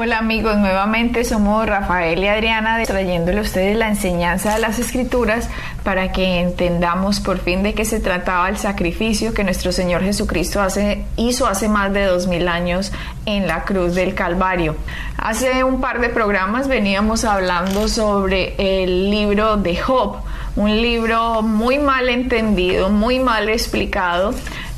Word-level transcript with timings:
Hola 0.00 0.18
amigos, 0.18 0.56
nuevamente 0.58 1.24
somos 1.24 1.66
Rafael 1.66 2.22
y 2.22 2.28
Adriana 2.28 2.80
trayéndole 2.84 3.38
a 3.38 3.42
ustedes 3.42 3.76
la 3.76 3.88
enseñanza 3.88 4.54
de 4.54 4.60
las 4.60 4.78
escrituras 4.78 5.50
para 5.82 6.12
que 6.12 6.38
entendamos 6.38 7.18
por 7.18 7.38
fin 7.38 7.64
de 7.64 7.74
qué 7.74 7.84
se 7.84 7.98
trataba 7.98 8.48
el 8.48 8.56
sacrificio 8.58 9.34
que 9.34 9.42
nuestro 9.42 9.72
Señor 9.72 10.04
Jesucristo 10.04 10.60
hace, 10.60 11.04
hizo 11.16 11.48
hace 11.48 11.68
más 11.68 11.92
de 11.92 12.04
dos 12.04 12.28
mil 12.28 12.46
años 12.46 12.92
en 13.26 13.48
la 13.48 13.64
cruz 13.64 13.96
del 13.96 14.14
Calvario. 14.14 14.76
Hace 15.16 15.64
un 15.64 15.80
par 15.80 16.00
de 16.00 16.10
programas 16.10 16.68
veníamos 16.68 17.24
hablando 17.24 17.88
sobre 17.88 18.54
el 18.84 19.10
libro 19.10 19.56
de 19.56 19.76
Job, 19.78 20.18
un 20.54 20.80
libro 20.80 21.42
muy 21.42 21.80
mal 21.80 22.08
entendido, 22.08 22.88
muy 22.88 23.18
mal 23.18 23.48
explicado 23.48 24.32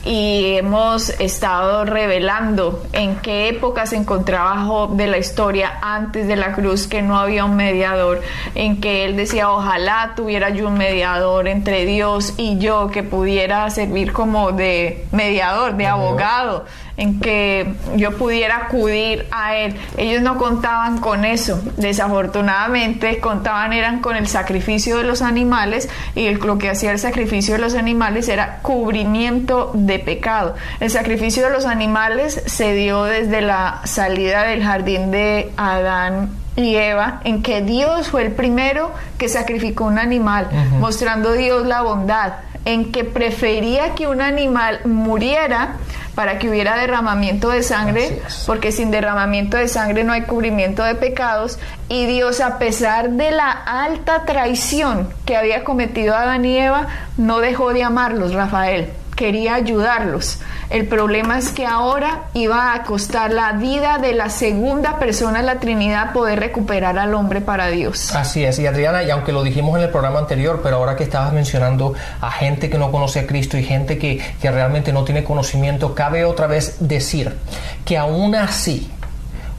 y 0.05 0.57
hemos 0.57 1.11
estado 1.21 1.85
revelando 1.85 2.83
en 2.93 3.17
qué 3.17 3.49
época 3.49 3.87
se 3.87 3.97
encontraba 3.97 4.65
Job 4.65 4.97
de 4.97 5.07
la 5.07 5.19
historia 5.19 5.79
antes 5.83 6.27
de 6.27 6.37
la 6.37 6.53
cruz, 6.53 6.87
que 6.87 7.03
no 7.03 7.19
había 7.19 7.45
un 7.45 7.57
mediador, 7.57 8.23
en 8.55 8.81
que 8.81 9.05
él 9.05 9.17
decía, 9.17 9.51
ojalá 9.51 10.13
tuviera 10.17 10.51
yo 10.51 10.69
un 10.69 10.79
mediador 10.79 11.49
entre 11.49 11.85
Dios 11.85 12.35
y 12.37 12.59
yo 12.59 12.91
que 12.91 13.03
pudiera 13.03 13.69
servir 13.71 14.13
como 14.13 14.53
de 14.53 15.07
mediador, 15.13 15.77
de 15.77 15.87
abogado 15.87 16.65
en 17.01 17.19
que 17.19 17.75
yo 17.97 18.17
pudiera 18.19 18.59
acudir 18.59 19.27
a 19.31 19.57
él. 19.57 19.75
Ellos 19.97 20.21
no 20.23 20.37
contaban 20.37 20.99
con 20.99 21.25
eso, 21.25 21.59
desafortunadamente 21.79 23.19
contaban 23.21 23.73
eran 23.73 24.01
con 24.01 24.17
el 24.17 24.29
sacrificio 24.29 24.99
de 24.99 25.05
los 25.05 25.23
animales 25.23 25.89
y 26.15 26.29
lo 26.35 26.59
que 26.59 26.69
hacía 26.69 26.93
el 26.93 26.99
sacrificio 26.99 27.55
de 27.55 27.61
los 27.61 27.75
animales 27.75 28.29
era 28.29 28.59
cubrimiento 28.59 29.73
de 29.75 29.99
pecado. 29.99 30.55
El 30.79 30.91
sacrificio 30.91 31.47
de 31.47 31.51
los 31.51 31.65
animales 31.65 32.43
se 32.45 32.75
dio 32.75 33.05
desde 33.05 33.41
la 33.41 33.81
salida 33.85 34.43
del 34.43 34.63
jardín 34.63 35.11
de 35.11 35.51
Adán 35.57 36.29
y 36.57 36.77
Eva, 36.77 37.23
en 37.25 37.43
que 37.43 37.63
Dios 37.63 38.09
fue 38.09 38.27
el 38.27 38.33
primero 38.33 38.93
que 39.17 39.31
sacrificó 39.31 39.85
un 39.85 39.99
animal, 39.99 40.49
mostrando 40.79 41.33
Dios 41.33 41.67
la 41.67 41.81
bondad, 41.81 42.35
en 42.67 42.93
que 42.93 43.05
prefería 43.05 43.95
que 43.95 44.07
un 44.07 44.21
animal 44.21 44.81
muriera 44.85 45.77
para 46.15 46.39
que 46.39 46.49
hubiera 46.49 46.77
derramamiento 46.77 47.51
de 47.51 47.63
sangre, 47.63 48.23
porque 48.47 48.73
sin 48.73 48.91
derramamiento 48.91 49.57
de 49.57 49.69
sangre 49.69 50.05
no 50.05 50.13
hay 50.13 50.23
cubrimiento 50.23 50.85
de 50.85 50.95
pecados, 50.95 51.59
y 51.89 52.07
Dios 52.07 52.41
a 52.41 52.59
pesar 52.59 53.11
de 53.11 53.31
la 53.31 53.51
alta 53.51 54.25
traición 54.25 55.09
que 55.25 55.37
había 55.37 55.65
cometido 55.65 56.15
Adán 56.15 56.45
y 56.45 56.59
Eva, 56.59 56.89
no 57.17 57.41
dejó 57.41 57.73
de 57.73 57.83
amarlos, 57.83 58.35
Rafael 58.35 59.00
quería 59.21 59.55
ayudarlos. 59.55 60.39
El 60.71 60.87
problema 60.87 61.37
es 61.37 61.51
que 61.51 61.67
ahora 61.67 62.23
iba 62.33 62.73
a 62.73 62.85
costar 62.85 63.31
la 63.35 63.53
vida 63.53 63.99
de 63.99 64.15
la 64.15 64.31
segunda 64.31 64.99
persona 64.99 65.41
de 65.41 65.45
la 65.45 65.61
Trinidad 65.61 66.15
poder 66.15 66.41
recuperar 66.41 66.99
al 66.99 67.13
hombre 67.13 67.43
para 67.43 67.67
Dios. 67.69 68.17
Así 68.17 68.43
es, 68.43 68.59
y 68.59 68.67
Adriana, 68.67 69.03
y 69.03 69.11
aunque 69.11 69.33
lo 69.33 69.43
dijimos 69.43 69.77
en 69.77 69.85
el 69.85 69.91
programa 69.91 70.21
anterior, 70.21 70.61
pero 70.63 70.77
ahora 70.77 70.97
que 70.97 71.05
estabas 71.05 71.35
mencionando 71.35 71.93
a 72.23 72.31
gente 72.31 72.71
que 72.71 72.79
no 72.79 72.91
conoce 72.91 73.21
a 73.21 73.27
Cristo 73.27 73.59
y 73.59 73.63
gente 73.63 73.99
que, 73.99 74.23
que 74.41 74.51
realmente 74.51 74.91
no 74.91 75.05
tiene 75.05 75.23
conocimiento, 75.23 75.95
cabe 75.95 76.25
otra 76.25 76.47
vez 76.47 76.77
decir 76.81 77.37
que 77.85 77.99
aún 77.99 78.35
así, 78.35 78.91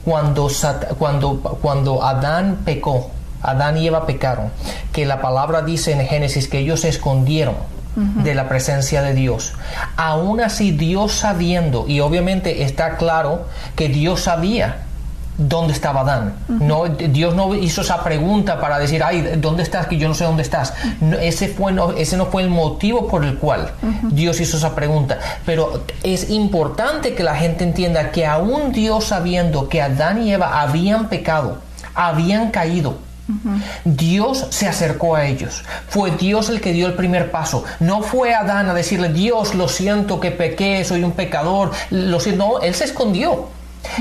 cuando, 0.03 0.49
cuando, 0.97 1.39
cuando 1.61 2.03
Adán 2.03 2.61
pecó, 2.65 3.11
Adán 3.43 3.77
y 3.77 3.85
Eva 3.85 4.07
pecaron, 4.07 4.51
que 4.91 5.05
la 5.05 5.21
palabra 5.21 5.61
dice 5.61 5.91
en 5.91 6.03
Génesis 6.07 6.47
que 6.47 6.57
ellos 6.57 6.79
se 6.79 6.89
escondieron 6.89 7.80
de 7.95 8.35
la 8.35 8.47
presencia 8.47 9.01
de 9.01 9.13
Dios. 9.13 9.53
Aún 9.97 10.41
así, 10.41 10.71
Dios 10.71 11.13
sabiendo, 11.13 11.85
y 11.87 11.99
obviamente 11.99 12.63
está 12.63 12.97
claro 12.97 13.47
que 13.75 13.89
Dios 13.89 14.21
sabía 14.21 14.83
dónde 15.37 15.73
estaba 15.73 16.01
Adán. 16.01 16.33
no, 16.47 16.85
Dios 16.87 17.35
no 17.35 17.55
hizo 17.55 17.81
esa 17.81 18.03
pregunta 18.03 18.59
para 18.59 18.79
decir, 18.79 19.03
ay, 19.03 19.33
¿dónde 19.37 19.63
estás? 19.63 19.87
Que 19.87 19.97
yo 19.97 20.07
no 20.07 20.13
sé 20.13 20.23
dónde 20.23 20.43
estás. 20.43 20.73
ese, 21.19 21.47
fue, 21.47 21.71
no, 21.71 21.91
ese 21.91 22.17
no 22.17 22.27
fue 22.27 22.43
el 22.43 22.49
motivo 22.49 23.07
por 23.07 23.23
el 23.25 23.37
cual 23.37 23.71
Dios 24.03 24.39
hizo 24.39 24.57
esa 24.57 24.75
pregunta. 24.75 25.19
Pero 25.45 25.83
es 26.03 26.29
importante 26.29 27.15
que 27.15 27.23
la 27.23 27.35
gente 27.35 27.63
entienda 27.63 28.11
que 28.11 28.25
aún 28.25 28.71
Dios 28.71 29.05
sabiendo 29.05 29.69
que 29.69 29.81
Adán 29.81 30.21
y 30.23 30.33
Eva 30.33 30.61
habían 30.61 31.09
pecado, 31.09 31.57
habían 31.95 32.51
caído, 32.51 32.97
Dios 33.85 34.47
se 34.49 34.67
acercó 34.67 35.15
a 35.15 35.25
ellos. 35.25 35.63
Fue 35.87 36.11
Dios 36.11 36.49
el 36.49 36.61
que 36.61 36.73
dio 36.73 36.87
el 36.87 36.93
primer 36.93 37.31
paso. 37.31 37.63
No 37.79 38.01
fue 38.01 38.33
Adán 38.33 38.69
a 38.69 38.73
decirle, 38.73 39.09
Dios, 39.09 39.55
lo 39.55 39.67
siento 39.67 40.19
que 40.19 40.31
pequé, 40.31 40.83
soy 40.83 41.03
un 41.03 41.11
pecador. 41.11 41.71
Lo 41.89 42.19
siento. 42.19 42.31
No, 42.45 42.59
él 42.61 42.73
se 42.73 42.85
escondió. 42.85 43.49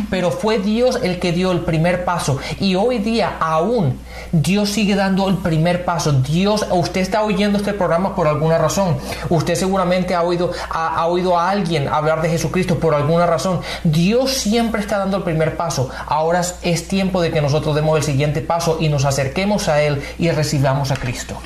Pero 0.09 0.31
fue 0.31 0.59
Dios 0.59 0.99
el 1.03 1.19
que 1.19 1.33
dio 1.33 1.53
el 1.53 1.61
primer 1.61 2.05
paso. 2.05 2.39
Y 2.59 2.75
hoy 2.75 2.99
día 2.99 3.37
aún 3.41 3.99
Dios 4.33 4.71
sigue 4.71 4.95
dando 4.95 5.29
el 5.29 5.37
primer 5.39 5.85
paso. 5.85 6.13
Dios, 6.13 6.67
usted 6.71 7.01
está 7.01 7.23
oyendo 7.23 7.59
este 7.59 7.73
programa 7.73 8.15
por 8.15 8.29
alguna 8.29 8.59
razón. 8.59 8.97
Usted 9.29 9.55
seguramente 9.55 10.15
ha 10.15 10.23
oído, 10.23 10.53
ha, 10.71 11.07
oído 11.07 11.39
a 11.39 11.51
alguien 11.51 11.89
hablar 11.89 12.23
de 12.23 12.31
Jesucristo 12.31 12.79
por 12.79 12.95
alguna 12.95 13.27
razón. 13.27 13.61
Dios 13.85 14.33
siempre 14.33 14.81
está 14.81 14.99
dando 14.99 15.19
el 15.19 15.23
primer 15.23 15.57
paso. 15.57 15.91
Ahora 16.07 16.43
es 16.63 16.89
tiempo 16.89 17.21
de 17.21 17.31
que 17.31 17.41
nosotros 17.41 17.75
demos 17.75 17.97
el 17.97 18.05
siguiente 18.05 18.41
paso 18.41 18.79
y 18.81 18.89
nos 18.89 19.05
acerquemos 19.05 19.69
a 19.69 19.83
Él 19.83 20.03
y 20.19 20.31
recibamos 20.31 20.91
a 20.91 20.97
Cristo 20.97 21.37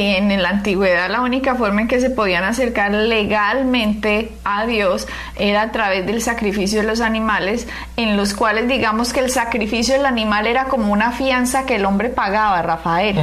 en 0.00 0.42
la 0.42 0.50
antigüedad 0.50 1.10
la 1.10 1.20
única 1.20 1.54
forma 1.54 1.82
en 1.82 1.88
que 1.88 2.00
se 2.00 2.10
podían 2.10 2.44
acercar 2.44 2.92
legalmente 2.92 4.32
a 4.44 4.66
Dios 4.66 5.06
era 5.36 5.62
a 5.62 5.72
través 5.72 6.06
del 6.06 6.22
sacrificio 6.22 6.80
de 6.80 6.86
los 6.86 7.00
animales, 7.00 7.66
en 7.96 8.16
los 8.16 8.34
cuales 8.34 8.68
digamos 8.68 9.12
que 9.12 9.20
el 9.20 9.30
sacrificio 9.30 9.94
del 9.94 10.06
animal 10.06 10.46
era 10.46 10.64
como 10.64 10.92
una 10.92 11.12
fianza 11.12 11.66
que 11.66 11.76
el 11.76 11.84
hombre 11.84 12.08
pagaba, 12.08 12.62
Rafael. 12.62 13.18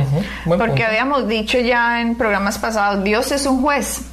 Porque 0.46 0.84
habíamos 0.84 1.28
dicho 1.28 1.60
ya 1.60 2.02
en 2.02 2.16
programas 2.16 2.58
pasados, 2.58 3.04
Dios 3.04 3.32
es 3.32 3.46
un 3.46 3.62
juez 3.62 4.04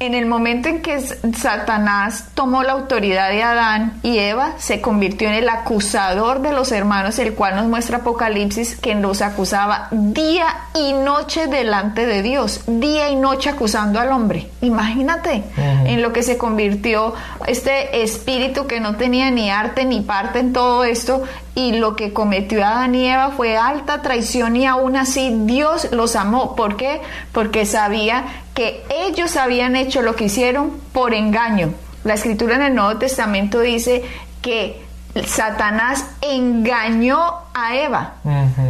en 0.00 0.14
el 0.14 0.26
momento 0.26 0.68
en 0.68 0.80
que 0.80 1.00
Satanás 1.00 2.26
tomó 2.34 2.62
la 2.62 2.72
autoridad 2.72 3.30
de 3.30 3.42
Adán 3.42 3.98
y 4.02 4.18
Eva, 4.18 4.52
se 4.58 4.80
convirtió 4.80 5.28
en 5.28 5.34
el 5.34 5.48
acusador 5.48 6.40
de 6.40 6.52
los 6.52 6.70
hermanos, 6.70 7.18
el 7.18 7.34
cual 7.34 7.56
nos 7.56 7.66
muestra 7.66 7.98
Apocalipsis 7.98 8.76
que 8.76 8.94
los 8.94 9.22
acusaba 9.22 9.88
día 9.90 10.46
y 10.74 10.92
noche 10.92 11.48
delante 11.48 12.06
de 12.06 12.22
Dios, 12.22 12.62
día 12.66 13.10
y 13.10 13.16
noche 13.16 13.50
acusando 13.50 13.98
al 13.98 14.12
hombre. 14.12 14.48
Imagínate 14.60 15.42
en 15.56 16.00
lo 16.00 16.12
que 16.12 16.22
se 16.22 16.38
convirtió 16.38 17.14
este 17.46 18.02
espíritu 18.02 18.66
que 18.66 18.80
no 18.80 18.96
tenía 18.96 19.30
ni 19.30 19.50
arte 19.50 19.84
ni 19.84 20.00
parte 20.00 20.38
en 20.38 20.52
todo 20.52 20.84
esto 20.84 21.24
y 21.54 21.72
lo 21.72 21.96
que 21.96 22.12
cometió 22.12 22.64
Adán 22.64 22.94
y 22.94 23.08
Eva 23.08 23.30
fue 23.30 23.56
alta 23.56 24.00
traición 24.00 24.54
y 24.54 24.64
aún 24.64 24.96
así 24.96 25.34
Dios 25.40 25.88
los 25.90 26.14
amó. 26.14 26.54
¿Por 26.54 26.76
qué? 26.76 27.00
Porque 27.32 27.66
sabía 27.66 28.26
que 28.54 28.84
ellos 28.90 29.36
habían 29.36 29.76
hecho 29.76 30.02
lo 30.02 30.16
que 30.16 30.24
hicieron 30.24 30.80
por 30.92 31.14
engaño. 31.14 31.72
La 32.04 32.14
escritura 32.14 32.56
en 32.56 32.62
el 32.62 32.74
Nuevo 32.74 32.98
Testamento 32.98 33.60
dice 33.60 34.02
que 34.42 34.82
Satanás 35.26 36.04
engañó 36.20 37.18
a 37.54 37.76
Eva. 37.76 38.14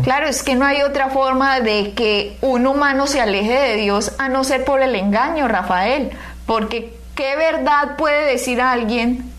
Claro, 0.02 0.26
es 0.26 0.42
que 0.42 0.54
no 0.54 0.64
hay 0.64 0.82
otra 0.82 1.10
forma 1.10 1.60
de 1.60 1.92
que 1.94 2.38
un 2.40 2.66
humano 2.66 3.06
se 3.06 3.20
aleje 3.20 3.52
de 3.52 3.76
Dios 3.76 4.12
a 4.18 4.28
no 4.28 4.44
ser 4.44 4.64
por 4.64 4.80
el 4.80 4.94
engaño, 4.94 5.48
Rafael. 5.48 6.10
Porque 6.46 6.96
¿qué 7.14 7.36
verdad 7.36 7.96
puede 7.96 8.30
decir 8.30 8.60
a 8.60 8.72
alguien 8.72 9.30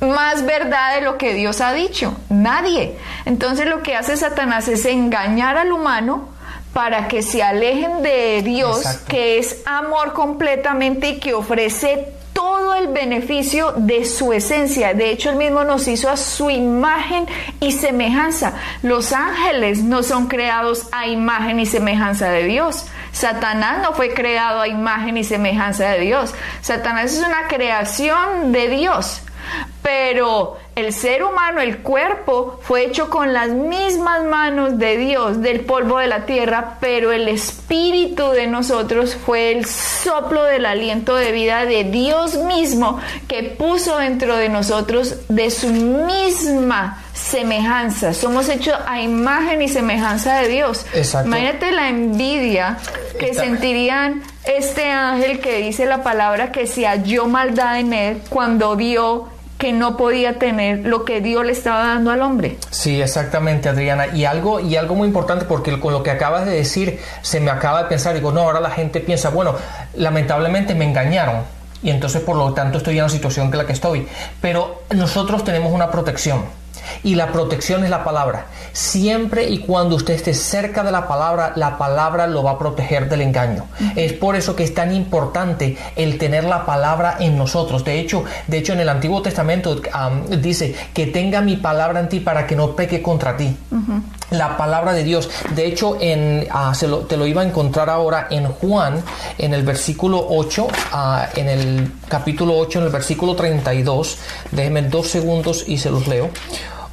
más 0.00 0.44
verdad 0.44 0.96
de 0.96 1.00
lo 1.00 1.16
que 1.16 1.34
Dios 1.34 1.60
ha 1.60 1.72
dicho? 1.72 2.16
Nadie. 2.28 2.96
Entonces 3.24 3.66
lo 3.66 3.82
que 3.82 3.96
hace 3.96 4.16
Satanás 4.16 4.68
es 4.68 4.84
engañar 4.84 5.56
al 5.56 5.72
humano 5.72 6.28
para 6.76 7.08
que 7.08 7.22
se 7.22 7.42
alejen 7.42 8.02
de 8.02 8.42
Dios, 8.42 8.86
que 9.08 9.38
es 9.38 9.62
amor 9.64 10.12
completamente 10.12 11.08
y 11.08 11.18
que 11.18 11.32
ofrece 11.32 12.12
todo 12.34 12.74
el 12.74 12.88
beneficio 12.88 13.72
de 13.78 14.04
su 14.04 14.34
esencia. 14.34 14.92
De 14.92 15.10
hecho, 15.10 15.30
él 15.30 15.36
mismo 15.36 15.64
nos 15.64 15.88
hizo 15.88 16.10
a 16.10 16.18
su 16.18 16.50
imagen 16.50 17.26
y 17.60 17.72
semejanza. 17.72 18.52
Los 18.82 19.14
ángeles 19.14 19.84
no 19.84 20.02
son 20.02 20.26
creados 20.26 20.86
a 20.92 21.06
imagen 21.06 21.60
y 21.60 21.64
semejanza 21.64 22.28
de 22.28 22.44
Dios. 22.44 22.84
Satanás 23.10 23.78
no 23.82 23.94
fue 23.94 24.12
creado 24.12 24.60
a 24.60 24.68
imagen 24.68 25.16
y 25.16 25.24
semejanza 25.24 25.88
de 25.92 26.00
Dios. 26.00 26.34
Satanás 26.60 27.14
es 27.14 27.20
una 27.20 27.48
creación 27.48 28.52
de 28.52 28.68
Dios 28.68 29.22
pero 29.82 30.56
el 30.76 30.92
ser 30.92 31.24
humano, 31.24 31.62
el 31.62 31.78
cuerpo, 31.78 32.60
fue 32.60 32.84
hecho 32.84 33.08
con 33.08 33.32
las 33.32 33.48
mismas 33.48 34.24
manos 34.24 34.78
de 34.78 34.98
Dios, 34.98 35.40
del 35.40 35.60
polvo 35.60 35.98
de 35.98 36.06
la 36.06 36.26
tierra, 36.26 36.76
pero 36.80 37.12
el 37.12 37.28
espíritu 37.28 38.28
de 38.32 38.46
nosotros 38.46 39.16
fue 39.16 39.52
el 39.52 39.64
soplo 39.64 40.44
del 40.44 40.66
aliento 40.66 41.16
de 41.16 41.32
vida 41.32 41.64
de 41.64 41.84
Dios 41.84 42.36
mismo 42.36 43.00
que 43.26 43.42
puso 43.42 43.96
dentro 43.96 44.36
de 44.36 44.50
nosotros 44.50 45.16
de 45.30 45.50
su 45.50 45.68
misma 45.68 47.02
semejanza. 47.14 48.12
Somos 48.12 48.50
hechos 48.50 48.76
a 48.86 49.00
imagen 49.00 49.62
y 49.62 49.68
semejanza 49.68 50.40
de 50.40 50.48
Dios. 50.48 50.84
Imagínate 51.24 51.72
la 51.72 51.88
envidia 51.88 52.76
que 53.18 53.32
sentirían 53.32 54.22
este 54.44 54.90
ángel 54.90 55.40
que 55.40 55.56
dice 55.62 55.86
la 55.86 56.02
palabra 56.02 56.52
que 56.52 56.66
se 56.66 56.86
halló 56.86 57.26
maldad 57.28 57.80
en 57.80 57.94
él 57.94 58.22
cuando 58.28 58.76
vio 58.76 59.34
que 59.58 59.72
no 59.72 59.96
podía 59.96 60.38
tener 60.38 60.86
lo 60.86 61.04
que 61.04 61.20
Dios 61.20 61.44
le 61.44 61.52
estaba 61.52 61.86
dando 61.86 62.10
al 62.10 62.22
hombre. 62.22 62.58
Sí, 62.70 63.00
exactamente, 63.00 63.68
Adriana. 63.68 64.08
Y 64.08 64.24
algo, 64.24 64.60
y 64.60 64.76
algo 64.76 64.94
muy 64.94 65.08
importante, 65.08 65.44
porque 65.46 65.78
con 65.80 65.92
lo 65.92 66.02
que 66.02 66.10
acabas 66.10 66.44
de 66.44 66.52
decir, 66.52 67.00
se 67.22 67.40
me 67.40 67.50
acaba 67.50 67.84
de 67.84 67.88
pensar, 67.88 68.14
digo, 68.14 68.32
no, 68.32 68.42
ahora 68.42 68.60
la 68.60 68.70
gente 68.70 69.00
piensa, 69.00 69.30
bueno, 69.30 69.54
lamentablemente 69.94 70.74
me 70.74 70.84
engañaron. 70.84 71.42
Y 71.82 71.90
entonces, 71.90 72.22
por 72.22 72.36
lo 72.36 72.52
tanto, 72.52 72.78
estoy 72.78 72.96
en 72.96 73.04
la 73.04 73.08
situación 73.08 73.50
que 73.50 73.56
la 73.56 73.66
que 73.66 73.72
estoy. 73.72 74.06
Pero 74.40 74.82
nosotros 74.90 75.44
tenemos 75.44 75.72
una 75.72 75.90
protección 75.90 76.44
y 77.02 77.14
la 77.14 77.32
protección 77.32 77.84
es 77.84 77.90
la 77.90 78.04
palabra. 78.04 78.46
Siempre 78.72 79.48
y 79.48 79.58
cuando 79.58 79.96
usted 79.96 80.14
esté 80.14 80.34
cerca 80.34 80.82
de 80.82 80.92
la 80.92 81.08
palabra, 81.08 81.52
la 81.56 81.78
palabra 81.78 82.26
lo 82.26 82.42
va 82.42 82.52
a 82.52 82.58
proteger 82.58 83.08
del 83.08 83.22
engaño. 83.22 83.66
Es 83.94 84.12
por 84.12 84.36
eso 84.36 84.54
que 84.56 84.64
es 84.64 84.74
tan 84.74 84.94
importante 84.94 85.76
el 85.96 86.18
tener 86.18 86.44
la 86.44 86.66
palabra 86.66 87.16
en 87.20 87.36
nosotros. 87.38 87.84
De 87.84 87.98
hecho, 88.00 88.24
de 88.46 88.58
hecho 88.58 88.72
en 88.72 88.80
el 88.80 88.88
Antiguo 88.88 89.22
Testamento 89.22 89.80
dice 90.40 90.74
que 90.92 91.06
tenga 91.06 91.40
mi 91.40 91.56
palabra 91.56 92.00
en 92.00 92.08
ti 92.08 92.20
para 92.20 92.46
que 92.46 92.56
no 92.56 92.74
peque 92.74 93.02
contra 93.02 93.36
ti. 93.36 93.56
La 94.30 94.56
palabra 94.56 94.92
de 94.92 95.04
Dios. 95.04 95.30
De 95.54 95.66
hecho, 95.66 95.98
en, 96.00 96.48
ah, 96.50 96.72
te 97.08 97.16
lo 97.16 97.26
iba 97.26 97.42
a 97.42 97.44
encontrar 97.44 97.88
ahora 97.88 98.26
en 98.30 98.46
Juan, 98.48 99.00
en 99.38 99.54
el 99.54 99.62
versículo 99.62 100.26
8, 100.28 100.66
ah, 100.92 101.28
en 101.36 101.48
el 101.48 101.92
capítulo 102.08 102.58
8, 102.58 102.80
en 102.80 102.84
el 102.86 102.90
versículo 102.90 103.36
32. 103.36 104.18
Déjenme 104.50 104.82
dos 104.82 105.08
segundos 105.08 105.64
y 105.68 105.78
se 105.78 105.90
los 105.90 106.08
leo. 106.08 106.30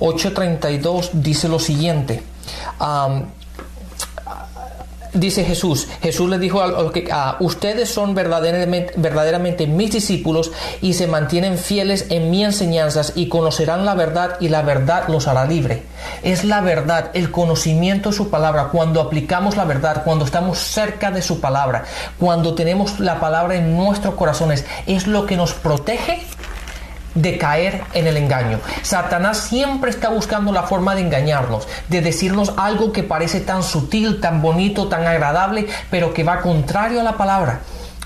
8.32 0.03 1.11
dice 1.13 1.47
lo 1.47 1.59
siguiente. 1.59 2.21
dice 5.13 5.45
Jesús, 5.45 5.87
Jesús 6.01 6.29
le 6.29 6.39
dijo 6.39 6.59
a, 6.61 7.37
ustedes 7.39 7.89
son 7.89 8.13
verdaderamente, 8.13 8.93
verdaderamente 8.97 9.65
mis 9.65 9.93
discípulos 9.93 10.51
y 10.81 10.95
se 10.95 11.07
mantienen 11.07 11.57
fieles 11.57 12.07
en 12.09 12.31
mis 12.31 12.43
enseñanzas 12.43 13.13
y 13.15 13.29
conocerán 13.29 13.85
la 13.85 13.95
verdad 13.95 14.35
y 14.41 14.49
la 14.49 14.61
verdad 14.61 15.07
los 15.07 15.29
hará 15.29 15.45
libre. 15.45 15.83
Es 16.21 16.43
la 16.43 16.59
verdad, 16.59 17.11
el 17.13 17.31
conocimiento 17.31 18.09
de 18.09 18.17
su 18.17 18.29
palabra, 18.29 18.69
cuando 18.73 18.99
aplicamos 18.99 19.55
la 19.55 19.63
verdad, 19.63 20.03
cuando 20.03 20.25
estamos 20.25 20.57
cerca 20.57 21.11
de 21.11 21.21
su 21.21 21.39
palabra, 21.39 21.85
cuando 22.19 22.55
tenemos 22.55 22.99
la 22.99 23.21
palabra 23.21 23.55
en 23.55 23.77
nuestros 23.77 24.15
corazones, 24.15 24.65
es 24.85 25.07
lo 25.07 25.25
que 25.25 25.37
nos 25.37 25.53
protege 25.53 26.23
de 27.15 27.37
caer 27.37 27.81
en 27.93 28.07
el 28.07 28.17
engaño. 28.17 28.59
Satanás 28.81 29.37
siempre 29.37 29.89
está 29.91 30.09
buscando 30.09 30.51
la 30.51 30.63
forma 30.63 30.95
de 30.95 31.01
engañarnos, 31.01 31.67
de 31.89 32.01
decirnos 32.01 32.53
algo 32.57 32.91
que 32.91 33.03
parece 33.03 33.39
tan 33.39 33.63
sutil, 33.63 34.19
tan 34.19 34.41
bonito, 34.41 34.87
tan 34.87 35.05
agradable, 35.05 35.67
pero 35.89 36.13
que 36.13 36.23
va 36.23 36.41
contrario 36.41 37.01
a 37.01 37.03
la 37.03 37.17
palabra. 37.17 37.61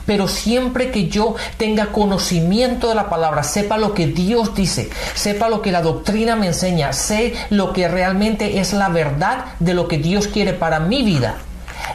Pero 0.05 0.29
siempre 0.29 0.89
que 0.89 1.09
yo 1.09 1.35
tenga 1.57 1.87
conocimiento 1.87 2.87
de 2.87 2.95
la 2.95 3.09
palabra, 3.09 3.43
sepa 3.43 3.77
lo 3.77 3.93
que 3.93 4.07
Dios 4.07 4.55
dice, 4.55 4.89
sepa 5.13 5.49
lo 5.49 5.61
que 5.61 5.73
la 5.73 5.81
doctrina 5.81 6.37
me 6.37 6.47
enseña, 6.47 6.93
sé 6.93 7.33
lo 7.49 7.73
que 7.73 7.89
realmente 7.89 8.59
es 8.59 8.71
la 8.71 8.87
verdad 8.87 9.45
de 9.59 9.73
lo 9.73 9.89
que 9.89 9.97
Dios 9.97 10.27
quiere 10.27 10.53
para 10.53 10.79
mi 10.79 11.03
vida, 11.03 11.35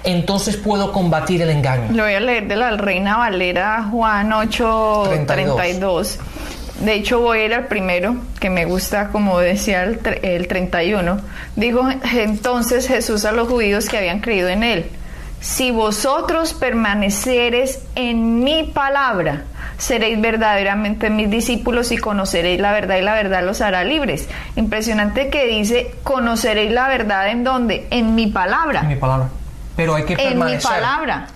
entonces 0.04 0.58
puedo 0.58 0.92
combatir 0.92 1.40
el 1.40 1.48
engaño. 1.50 1.92
Lo 1.92 2.02
voy 2.02 2.14
a 2.14 2.20
leer 2.20 2.48
de 2.48 2.56
la 2.56 2.76
Reina 2.76 3.16
Valera, 3.16 3.88
Juan 3.90 4.30
8, 4.32 5.24
32. 5.26 6.18
De 6.82 6.94
hecho, 6.94 7.20
voy 7.20 7.38
a 7.38 7.44
ir 7.44 7.54
al 7.54 7.66
primero, 7.68 8.16
que 8.40 8.50
me 8.50 8.64
gusta, 8.64 9.08
como 9.08 9.38
decía 9.38 9.84
el, 9.84 10.00
el 10.22 10.48
31. 10.48 11.20
Dijo 11.54 11.88
entonces 12.12 12.88
Jesús 12.88 13.24
a 13.24 13.30
los 13.30 13.48
judíos 13.48 13.88
que 13.88 13.98
habían 13.98 14.18
creído 14.18 14.48
en 14.48 14.64
él. 14.64 14.90
Si 15.40 15.70
vosotros 15.70 16.54
permaneceres 16.54 17.82
en 17.94 18.42
mi 18.42 18.64
palabra, 18.64 19.42
seréis 19.78 20.20
verdaderamente 20.20 21.08
mis 21.08 21.30
discípulos 21.30 21.92
y 21.92 21.98
conoceréis 21.98 22.60
la 22.60 22.72
verdad 22.72 22.96
y 22.96 23.02
la 23.02 23.14
verdad 23.14 23.44
los 23.44 23.60
hará 23.60 23.84
libres. 23.84 24.28
Impresionante 24.56 25.30
que 25.30 25.46
dice, 25.46 25.94
conoceréis 26.02 26.72
la 26.72 26.88
verdad 26.88 27.28
en 27.28 27.44
dónde? 27.44 27.86
En 27.90 28.16
mi 28.16 28.26
palabra. 28.26 28.80
En 28.80 28.88
mi 28.88 28.96
palabra. 28.96 29.28
Pero 29.76 29.94
hay 29.94 30.04
que 30.04 30.16
permanecer. 30.16 30.50
En 30.52 30.56
mi 30.56 30.62
palabra. 30.62 31.26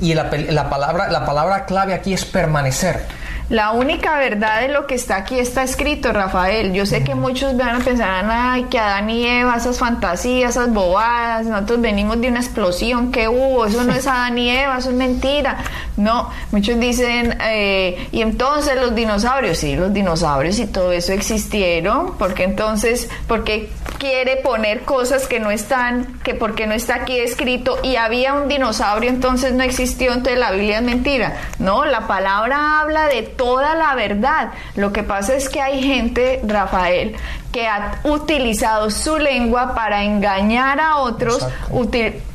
Y 0.00 0.14
la, 0.14 0.30
la, 0.48 0.68
palabra, 0.68 1.08
la 1.10 1.24
palabra 1.24 1.64
clave 1.64 1.94
aquí 1.94 2.12
es 2.12 2.24
permanecer. 2.24 3.19
La 3.50 3.72
única 3.72 4.16
verdad 4.16 4.60
de 4.60 4.68
lo 4.68 4.86
que 4.86 4.94
está 4.94 5.16
aquí 5.16 5.36
está 5.36 5.64
escrito, 5.64 6.12
Rafael. 6.12 6.72
Yo 6.72 6.86
sé 6.86 7.02
que 7.02 7.16
muchos 7.16 7.56
van 7.56 7.82
a 7.82 7.84
pensar, 7.84 8.24
ay, 8.30 8.66
que 8.70 8.78
Adán 8.78 9.10
y 9.10 9.26
Eva, 9.26 9.56
esas 9.56 9.76
fantasías, 9.76 10.50
esas 10.50 10.72
bobadas, 10.72 11.46
nosotros 11.46 11.80
venimos 11.80 12.20
de 12.20 12.28
una 12.28 12.38
explosión 12.38 13.10
que 13.10 13.26
hubo, 13.26 13.66
eso 13.66 13.82
no 13.82 13.92
es 13.92 14.06
Adán 14.06 14.38
y 14.38 14.50
Eva, 14.50 14.78
eso 14.78 14.90
es 14.90 14.94
mentira. 14.94 15.58
No, 15.96 16.30
muchos 16.52 16.78
dicen, 16.78 17.36
eh, 17.42 18.08
y 18.12 18.22
entonces 18.22 18.76
los 18.76 18.94
dinosaurios, 18.94 19.58
sí, 19.58 19.74
los 19.74 19.92
dinosaurios 19.92 20.60
y 20.60 20.68
todo 20.68 20.92
eso 20.92 21.12
existieron, 21.12 22.16
porque 22.18 22.44
entonces, 22.44 23.10
porque 23.26 23.68
quiere 23.98 24.36
poner 24.36 24.82
cosas 24.82 25.26
que 25.26 25.40
no 25.40 25.50
están, 25.50 26.20
que 26.22 26.34
porque 26.34 26.68
no 26.68 26.72
está 26.72 26.94
aquí 26.94 27.18
escrito 27.18 27.78
y 27.82 27.96
había 27.96 28.32
un 28.32 28.48
dinosaurio, 28.48 29.10
entonces 29.10 29.52
no 29.52 29.64
existió, 29.64 30.12
entonces 30.12 30.38
la 30.38 30.52
Biblia 30.52 30.78
es 30.78 30.84
mentira. 30.84 31.36
No, 31.58 31.84
la 31.84 32.06
palabra 32.06 32.80
habla 32.80 33.08
de 33.08 33.22
toda 33.40 33.74
la 33.74 33.94
verdad. 33.94 34.50
Lo 34.76 34.92
que 34.92 35.02
pasa 35.02 35.34
es 35.34 35.48
que 35.48 35.62
hay 35.62 35.82
gente, 35.82 36.42
Rafael, 36.46 37.16
que 37.50 37.66
ha 37.66 38.00
utilizado 38.04 38.90
su 38.90 39.16
lengua 39.16 39.74
para 39.74 40.04
engañar 40.04 40.78
a 40.78 40.98
otros, 40.98 41.46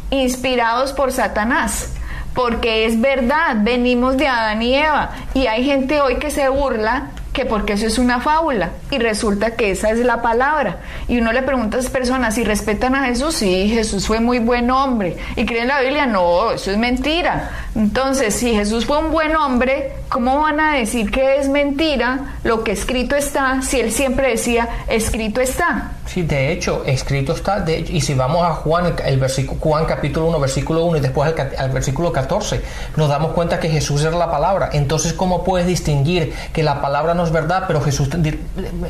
inspirados 0.09 0.93
por 0.93 1.11
Satanás. 1.11 1.93
Porque 2.33 2.87
es 2.87 2.99
verdad, 2.99 3.57
venimos 3.59 4.17
de 4.17 4.27
Adán 4.27 4.63
y 4.63 4.73
Eva. 4.73 5.11
Y 5.35 5.45
hay 5.45 5.63
gente 5.63 6.01
hoy 6.01 6.15
que 6.15 6.31
se 6.31 6.49
burla 6.49 7.11
que 7.35 7.45
porque 7.45 7.73
eso 7.73 7.85
es 7.85 7.99
una 7.99 8.21
fábula 8.21 8.71
y 8.89 8.97
resulta 8.97 9.51
que 9.51 9.71
esa 9.71 9.91
es 9.91 9.99
la 9.99 10.21
palabra. 10.21 10.77
Y 11.07 11.19
uno 11.19 11.33
le 11.33 11.43
pregunta 11.43 11.77
a 11.77 11.81
esas 11.81 11.91
personas 11.91 12.33
si 12.33 12.43
respetan 12.45 12.95
a 12.95 13.03
Jesús, 13.03 13.35
sí, 13.35 13.69
Jesús 13.69 14.07
fue 14.07 14.21
muy 14.21 14.39
buen 14.39 14.71
hombre. 14.71 15.17
Y 15.35 15.45
creen 15.45 15.67
la 15.67 15.81
Biblia, 15.81 16.05
no, 16.07 16.51
eso 16.51 16.71
es 16.71 16.77
mentira. 16.77 17.51
Entonces, 17.75 18.33
si 18.33 18.53
Jesús 18.55 18.85
fue 18.85 18.99
un 18.99 19.11
buen 19.11 19.35
hombre, 19.35 19.91
¿cómo 20.15 20.39
van 20.39 20.61
a 20.61 20.75
decir 20.75 21.11
que 21.11 21.39
es 21.39 21.49
mentira 21.49 22.37
lo 22.45 22.63
que 22.63 22.71
escrito 22.71 23.17
está 23.17 23.61
si 23.61 23.81
él 23.81 23.91
siempre 23.91 24.29
decía, 24.29 24.69
escrito 24.87 25.41
está? 25.41 25.91
Sí, 26.05 26.21
de 26.21 26.53
hecho, 26.53 26.83
escrito 26.85 27.33
está, 27.33 27.59
de, 27.59 27.79
y 27.79 27.99
si 27.99 28.13
vamos 28.13 28.41
a 28.43 28.53
Juan, 28.53 28.95
el, 29.03 29.19
versículo, 29.19 29.59
Juan 29.59 29.85
capítulo 29.85 30.27
1, 30.27 30.39
versículo 30.39 30.85
1 30.85 30.97
y 30.97 30.99
después 31.01 31.33
al, 31.57 31.69
versículo 31.71 32.13
14, 32.13 32.61
nos 32.95 33.09
damos 33.09 33.33
cuenta 33.33 33.59
que 33.59 33.67
Jesús 33.67 34.03
era 34.03 34.15
la 34.15 34.31
palabra. 34.31 34.69
Entonces, 34.71 35.11
¿cómo 35.11 35.43
puedes 35.43 35.67
distinguir 35.67 36.33
que 36.53 36.63
la 36.63 36.79
palabra 36.79 37.13
no 37.13 37.25
es 37.25 37.31
verdad, 37.31 37.65
pero 37.67 37.81
Jesús 37.81 38.09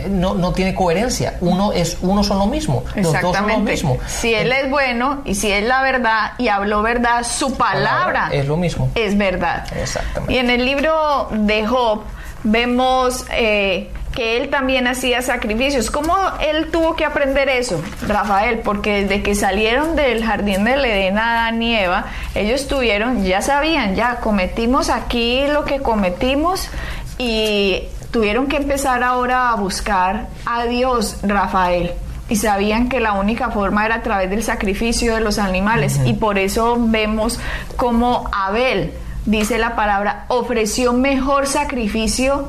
no, 0.10 0.36
no 0.36 0.54
tiene 0.54 0.76
coherencia? 0.76 1.38
Uno, 1.42 1.74
es, 1.74 1.98
uno 2.02 2.24
son 2.24 2.38
lo 2.38 2.46
mismo, 2.46 2.84
los 2.96 3.20
dos 3.20 3.36
son 3.36 3.48
lo 3.48 3.60
mismo. 3.60 3.98
Si 4.06 4.32
Él 4.32 4.52
es 4.52 4.70
bueno 4.70 5.22
y 5.26 5.34
si 5.34 5.52
es 5.52 5.64
la 5.64 5.82
verdad 5.82 6.34
y 6.38 6.50
habló 6.50 6.84
verdad, 6.84 7.24
su 7.24 7.56
palabra, 7.56 8.30
es 8.32 8.46
lo 8.46 8.58
mismo. 8.58 8.92
Es 8.94 9.18
verdad. 9.18 9.66
Exactamente. 9.76 10.34
Y 10.34 10.38
en 10.38 10.50
el 10.50 10.64
libro 10.66 11.15
de 11.32 11.66
Job 11.66 12.02
vemos... 12.44 13.26
Eh, 13.32 13.92
que 14.16 14.38
él 14.38 14.50
también 14.50 14.88
hacía 14.88 15.22
sacrificios. 15.22 15.92
¿Cómo 15.92 16.16
él 16.40 16.72
tuvo 16.72 16.96
que 16.96 17.06
aprender 17.06 17.50
eso, 17.50 17.82
Rafael? 18.08 18.60
Porque 18.60 19.04
desde 19.04 19.22
que 19.22 19.36
salieron 19.36 19.96
del 19.96 20.24
jardín 20.24 20.64
del 20.64 20.86
Edén 20.86 21.18
Adán 21.18 21.62
y 21.62 21.76
Eva, 21.76 22.06
ellos 22.34 22.68
tuvieron, 22.68 23.26
ya 23.26 23.42
sabían, 23.42 23.94
ya 23.96 24.16
cometimos 24.22 24.90
aquí 24.90 25.46
lo 25.48 25.66
que 25.66 25.82
cometimos 25.82 26.70
y 27.18 27.84
tuvieron 28.12 28.48
que 28.48 28.56
empezar 28.56 29.04
ahora 29.04 29.50
a 29.50 29.56
buscar 29.56 30.28
a 30.46 30.64
Dios, 30.64 31.18
Rafael. 31.22 31.92
Y 32.30 32.38
sabían 32.38 32.90
que 32.90 33.00
la 33.00 33.14
única 33.14 33.52
forma 33.52 33.86
era 33.86 33.96
a 33.96 34.02
través 34.02 34.30
del 34.30 34.42
sacrificio 34.42 35.14
de 35.14 35.22
los 35.22 35.38
animales. 35.38 36.00
Y 36.06 36.14
por 36.14 36.40
eso 36.40 36.78
vemos 36.80 37.40
como 37.76 38.30
Abel, 38.32 38.94
dice 39.26 39.58
la 39.58 39.76
palabra, 39.76 40.26
ofreció 40.28 40.94
mejor 40.94 41.48
sacrificio 41.48 42.48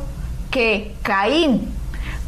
que 0.51 0.95
Caín. 1.03 1.73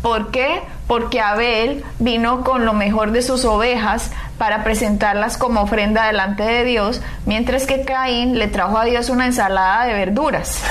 ¿Por 0.02 0.30
qué? 0.30 0.62
Porque 0.86 1.20
Abel 1.20 1.84
vino 1.98 2.44
con 2.44 2.64
lo 2.64 2.72
mejor 2.72 3.10
de 3.12 3.22
sus 3.22 3.44
ovejas 3.44 4.10
para 4.38 4.62
presentarlas 4.64 5.36
como 5.36 5.60
ofrenda 5.62 6.06
delante 6.06 6.44
de 6.44 6.64
Dios, 6.64 7.02
mientras 7.26 7.66
que 7.66 7.84
Caín 7.84 8.38
le 8.38 8.48
trajo 8.48 8.78
a 8.78 8.84
Dios 8.84 9.10
una 9.10 9.26
ensalada 9.26 9.84
de 9.84 9.94
verduras. 9.94 10.62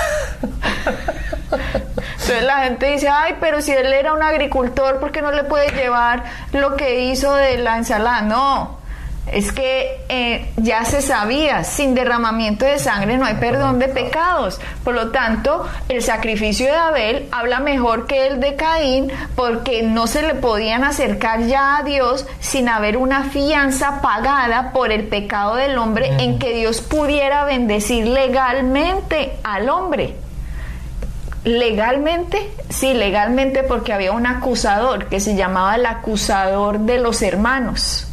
Entonces 1.51 2.43
la 2.43 2.63
gente 2.63 2.91
dice, 2.91 3.09
ay, 3.09 3.35
pero 3.39 3.61
si 3.61 3.71
él 3.71 3.93
era 3.93 4.13
un 4.13 4.23
agricultor, 4.23 4.99
¿por 4.99 5.11
qué 5.11 5.21
no 5.21 5.31
le 5.31 5.43
puede 5.43 5.69
llevar 5.71 6.23
lo 6.51 6.75
que 6.75 7.05
hizo 7.05 7.33
de 7.33 7.57
la 7.57 7.77
ensalada? 7.77 8.21
No, 8.21 8.76
es 9.31 9.51
que 9.51 9.99
eh, 10.09 10.49
ya 10.57 10.85
se 10.85 11.01
sabía, 11.01 11.63
sin 11.63 11.93
derramamiento 11.95 12.65
de 12.65 12.79
sangre 12.79 13.17
no 13.17 13.25
hay 13.25 13.35
perdón 13.35 13.79
de 13.79 13.87
pecados. 13.87 14.59
Por 14.83 14.95
lo 14.95 15.11
tanto, 15.11 15.67
el 15.89 16.01
sacrificio 16.01 16.65
de 16.67 16.75
Abel 16.75 17.27
habla 17.31 17.59
mejor 17.59 18.07
que 18.07 18.27
el 18.27 18.39
de 18.39 18.55
Caín 18.55 19.11
porque 19.35 19.83
no 19.83 20.07
se 20.07 20.21
le 20.21 20.35
podían 20.35 20.83
acercar 20.83 21.41
ya 21.41 21.77
a 21.77 21.83
Dios 21.83 22.25
sin 22.39 22.69
haber 22.69 22.97
una 22.97 23.25
fianza 23.25 24.01
pagada 24.01 24.71
por 24.71 24.91
el 24.91 25.07
pecado 25.07 25.55
del 25.55 25.77
hombre 25.77 26.07
en 26.19 26.39
que 26.39 26.53
Dios 26.53 26.81
pudiera 26.81 27.43
bendecir 27.45 28.07
legalmente 28.07 29.33
al 29.43 29.69
hombre. 29.69 30.15
Legalmente, 31.43 32.49
sí, 32.69 32.93
legalmente 32.93 33.63
porque 33.63 33.93
había 33.93 34.11
un 34.11 34.25
acusador 34.25 35.05
que 35.07 35.19
se 35.19 35.35
llamaba 35.35 35.75
el 35.75 35.85
acusador 35.85 36.79
de 36.79 36.99
los 36.99 37.21
hermanos 37.21 38.07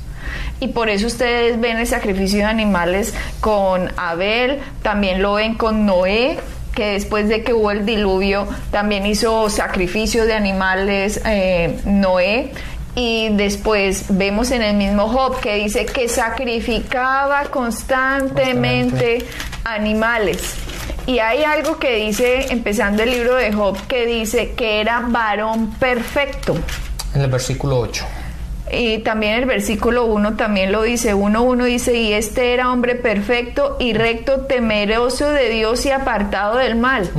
y 0.64 0.68
por 0.68 0.88
eso 0.88 1.06
ustedes 1.06 1.61
ven 1.61 1.76
el 1.76 1.87
sacrificio 1.87 2.38
de 2.38 2.47
animales 2.47 3.12
con 3.40 3.92
Abel, 3.99 4.61
también 4.83 5.21
lo 5.21 5.35
ven 5.35 5.56
con 5.56 5.85
Noé, 5.85 6.38
que 6.75 6.92
después 6.92 7.28
de 7.28 7.42
que 7.42 7.52
hubo 7.52 7.71
el 7.71 7.85
diluvio 7.85 8.49
también 8.71 9.04
hizo 9.04 9.50
sacrificio 9.50 10.25
de 10.25 10.33
animales 10.33 11.21
eh, 11.26 11.78
Noé. 11.85 12.52
Y 12.97 13.28
después 13.30 14.06
vemos 14.09 14.52
en 14.52 14.62
el 14.62 14.76
mismo 14.76 15.09
Job 15.09 15.38
que 15.40 15.56
dice 15.56 15.85
que 15.85 16.09
sacrificaba 16.09 17.42
constantemente 17.50 19.26
animales. 19.64 20.54
Y 21.06 21.18
hay 21.18 21.44
algo 21.44 21.78
que 21.78 21.97
dice, 21.97 22.47
empezando 22.50 23.02
el 23.02 23.11
libro 23.11 23.35
de 23.35 23.52
Job, 23.52 23.76
que 23.87 24.06
dice 24.06 24.52
que 24.52 24.80
era 24.80 25.00
varón 25.00 25.73
perfecto. 25.73 26.56
En 27.14 27.21
el 27.21 27.30
versículo 27.30 27.80
8. 27.80 28.24
Y 28.73 28.99
también 28.99 29.35
el 29.35 29.44
versículo 29.44 30.06
1 30.06 30.37
también 30.37 30.73
lo 30.73 30.83
dice, 30.83 31.14
1.1 31.14 31.64
dice, 31.64 31.94
y 31.97 32.12
este 32.14 32.54
era 32.54 32.73
hombre 32.73 32.94
perfecto 32.94 33.76
y 33.78 33.92
recto, 33.92 34.42
temeroso 34.42 35.28
de 35.28 35.50
Dios 35.50 35.85
y 35.85 35.90
apartado 35.90 36.56
del 36.56 36.75
mal. 36.75 37.11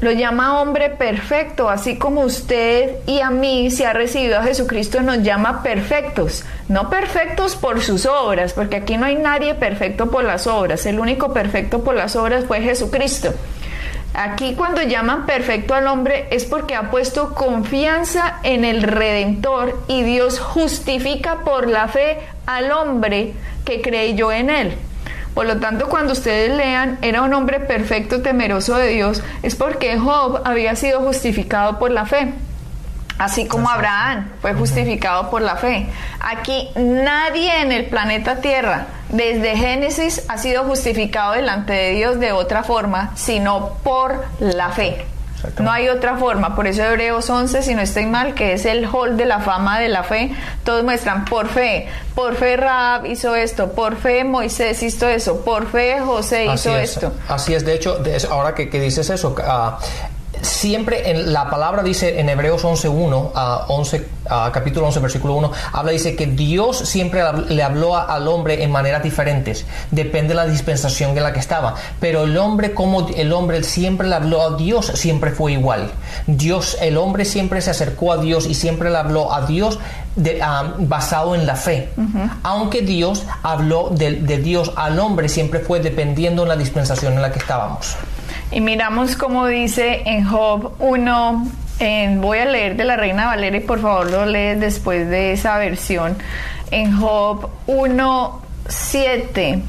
Lo 0.00 0.10
llama 0.12 0.60
hombre 0.60 0.88
perfecto, 0.88 1.68
así 1.68 1.96
como 1.96 2.22
usted 2.22 2.96
y 3.06 3.20
a 3.20 3.30
mí, 3.30 3.70
si 3.70 3.84
ha 3.84 3.92
recibido 3.92 4.38
a 4.38 4.42
Jesucristo, 4.42 5.02
nos 5.02 5.22
llama 5.22 5.62
perfectos. 5.62 6.44
No 6.68 6.88
perfectos 6.88 7.54
por 7.54 7.82
sus 7.82 8.06
obras, 8.06 8.54
porque 8.54 8.76
aquí 8.76 8.96
no 8.96 9.04
hay 9.04 9.16
nadie 9.16 9.54
perfecto 9.54 10.10
por 10.10 10.24
las 10.24 10.46
obras. 10.46 10.86
El 10.86 10.98
único 10.98 11.34
perfecto 11.34 11.84
por 11.84 11.94
las 11.94 12.16
obras 12.16 12.46
fue 12.46 12.62
Jesucristo. 12.62 13.34
Aquí 14.14 14.54
cuando 14.54 14.80
llaman 14.80 15.26
perfecto 15.26 15.74
al 15.74 15.88
hombre 15.88 16.28
es 16.30 16.44
porque 16.44 16.76
ha 16.76 16.88
puesto 16.92 17.34
confianza 17.34 18.38
en 18.44 18.64
el 18.64 18.84
Redentor 18.84 19.82
y 19.88 20.04
Dios 20.04 20.38
justifica 20.38 21.40
por 21.40 21.68
la 21.68 21.88
fe 21.88 22.18
al 22.46 22.70
hombre 22.70 23.34
que 23.64 23.82
creyó 23.82 24.30
en 24.30 24.50
él. 24.50 24.74
Por 25.34 25.46
lo 25.46 25.58
tanto, 25.58 25.88
cuando 25.88 26.12
ustedes 26.12 26.56
lean, 26.56 26.96
era 27.02 27.22
un 27.22 27.34
hombre 27.34 27.58
perfecto, 27.58 28.22
temeroso 28.22 28.76
de 28.76 28.86
Dios, 28.90 29.20
es 29.42 29.56
porque 29.56 29.98
Job 29.98 30.42
había 30.44 30.76
sido 30.76 31.00
justificado 31.00 31.80
por 31.80 31.90
la 31.90 32.06
fe. 32.06 32.32
Así 33.18 33.46
como 33.46 33.70
Abraham 33.70 34.30
fue 34.40 34.54
justificado 34.54 35.30
por 35.30 35.42
la 35.42 35.56
fe. 35.56 35.86
Aquí 36.20 36.70
nadie 36.74 37.60
en 37.60 37.70
el 37.70 37.86
planeta 37.86 38.40
Tierra, 38.40 38.86
desde 39.08 39.56
Génesis, 39.56 40.24
ha 40.28 40.38
sido 40.38 40.64
justificado 40.64 41.32
delante 41.32 41.72
de 41.72 41.90
Dios 41.92 42.18
de 42.18 42.32
otra 42.32 42.64
forma, 42.64 43.12
sino 43.14 43.74
por 43.84 44.24
la 44.40 44.70
fe. 44.70 45.06
No 45.58 45.70
hay 45.70 45.88
otra 45.88 46.16
forma. 46.16 46.54
Por 46.54 46.66
eso 46.66 46.82
Hebreos 46.82 47.28
11, 47.28 47.62
si 47.62 47.74
no 47.74 47.82
estoy 47.82 48.06
mal, 48.06 48.34
que 48.34 48.54
es 48.54 48.64
el 48.64 48.86
hall 48.86 49.16
de 49.16 49.26
la 49.26 49.40
fama 49.40 49.78
de 49.78 49.88
la 49.88 50.02
fe, 50.02 50.34
todos 50.64 50.84
muestran 50.84 51.24
por 51.24 51.48
fe. 51.48 51.88
Por 52.14 52.34
fe 52.34 52.56
Raab 52.56 53.06
hizo 53.06 53.34
esto, 53.34 53.72
por 53.72 53.96
fe 53.96 54.24
Moisés 54.24 54.82
hizo 54.82 55.08
eso, 55.08 55.44
por 55.44 55.70
fe 55.70 56.00
José 56.00 56.46
hizo 56.46 56.76
esto. 56.76 57.12
Así 57.28 57.54
es, 57.54 57.64
de 57.64 57.74
hecho, 57.74 58.02
ahora 58.30 58.54
que, 58.54 58.66
dices 58.66 59.10
eso, 59.10 59.30
uh, 59.36 59.72
siempre 60.44 61.10
en 61.10 61.32
la 61.32 61.50
palabra 61.50 61.82
dice 61.82 62.20
en 62.20 62.28
Hebreos 62.28 62.64
11.1, 62.64 63.32
a 63.34 63.66
11, 63.68 64.06
capítulo 64.52 64.86
11, 64.86 65.00
versículo 65.00 65.34
1, 65.34 65.52
habla, 65.72 65.92
dice 65.92 66.14
que 66.16 66.26
Dios 66.26 66.78
siempre 66.78 67.22
le 67.48 67.62
habló 67.62 67.96
al 67.96 68.28
hombre 68.28 68.62
en 68.62 68.70
maneras 68.70 69.02
diferentes, 69.02 69.66
depende 69.90 70.28
de 70.28 70.34
la 70.34 70.46
dispensación 70.46 71.16
en 71.16 71.22
la 71.22 71.32
que 71.32 71.40
estaba, 71.40 71.74
pero 72.00 72.24
el 72.24 72.36
hombre 72.36 72.74
como 72.74 73.08
el 73.08 73.32
hombre 73.32 73.62
siempre 73.62 74.08
le 74.08 74.14
habló 74.14 74.42
a 74.42 74.56
Dios, 74.56 74.86
siempre 74.94 75.30
fue 75.30 75.52
igual. 75.52 75.90
Dios, 76.26 76.76
el 76.80 76.96
hombre 76.96 77.24
siempre 77.24 77.60
se 77.60 77.70
acercó 77.70 78.12
a 78.12 78.18
Dios 78.18 78.46
y 78.46 78.54
siempre 78.54 78.90
le 78.90 78.98
habló 78.98 79.32
a 79.32 79.46
Dios 79.46 79.78
basado 80.78 81.34
en 81.34 81.46
la 81.46 81.56
fe. 81.56 81.90
Aunque 82.42 82.82
Dios 82.82 83.24
habló 83.42 83.90
de, 83.90 84.12
de 84.12 84.38
Dios 84.38 84.72
al 84.76 84.98
hombre, 84.98 85.28
siempre 85.28 85.60
fue 85.60 85.80
dependiendo 85.80 86.42
de 86.42 86.48
la 86.48 86.56
dispensación 86.56 87.14
en 87.14 87.22
la 87.22 87.32
que 87.32 87.38
estábamos. 87.38 87.96
Y 88.54 88.60
miramos 88.60 89.16
como 89.16 89.48
dice 89.48 90.02
en 90.06 90.24
Job 90.24 90.74
1, 90.78 91.46
voy 92.18 92.38
a 92.38 92.44
leer 92.44 92.76
de 92.76 92.84
la 92.84 92.96
Reina 92.96 93.26
Valeria 93.26 93.58
y 93.58 93.64
por 93.64 93.80
favor 93.80 94.08
lo 94.08 94.26
lees 94.26 94.60
después 94.60 95.10
de 95.10 95.32
esa 95.32 95.58
versión. 95.58 96.16
En 96.70 96.96
Job 96.96 97.50
1, 97.66 98.42
7 98.68 99.60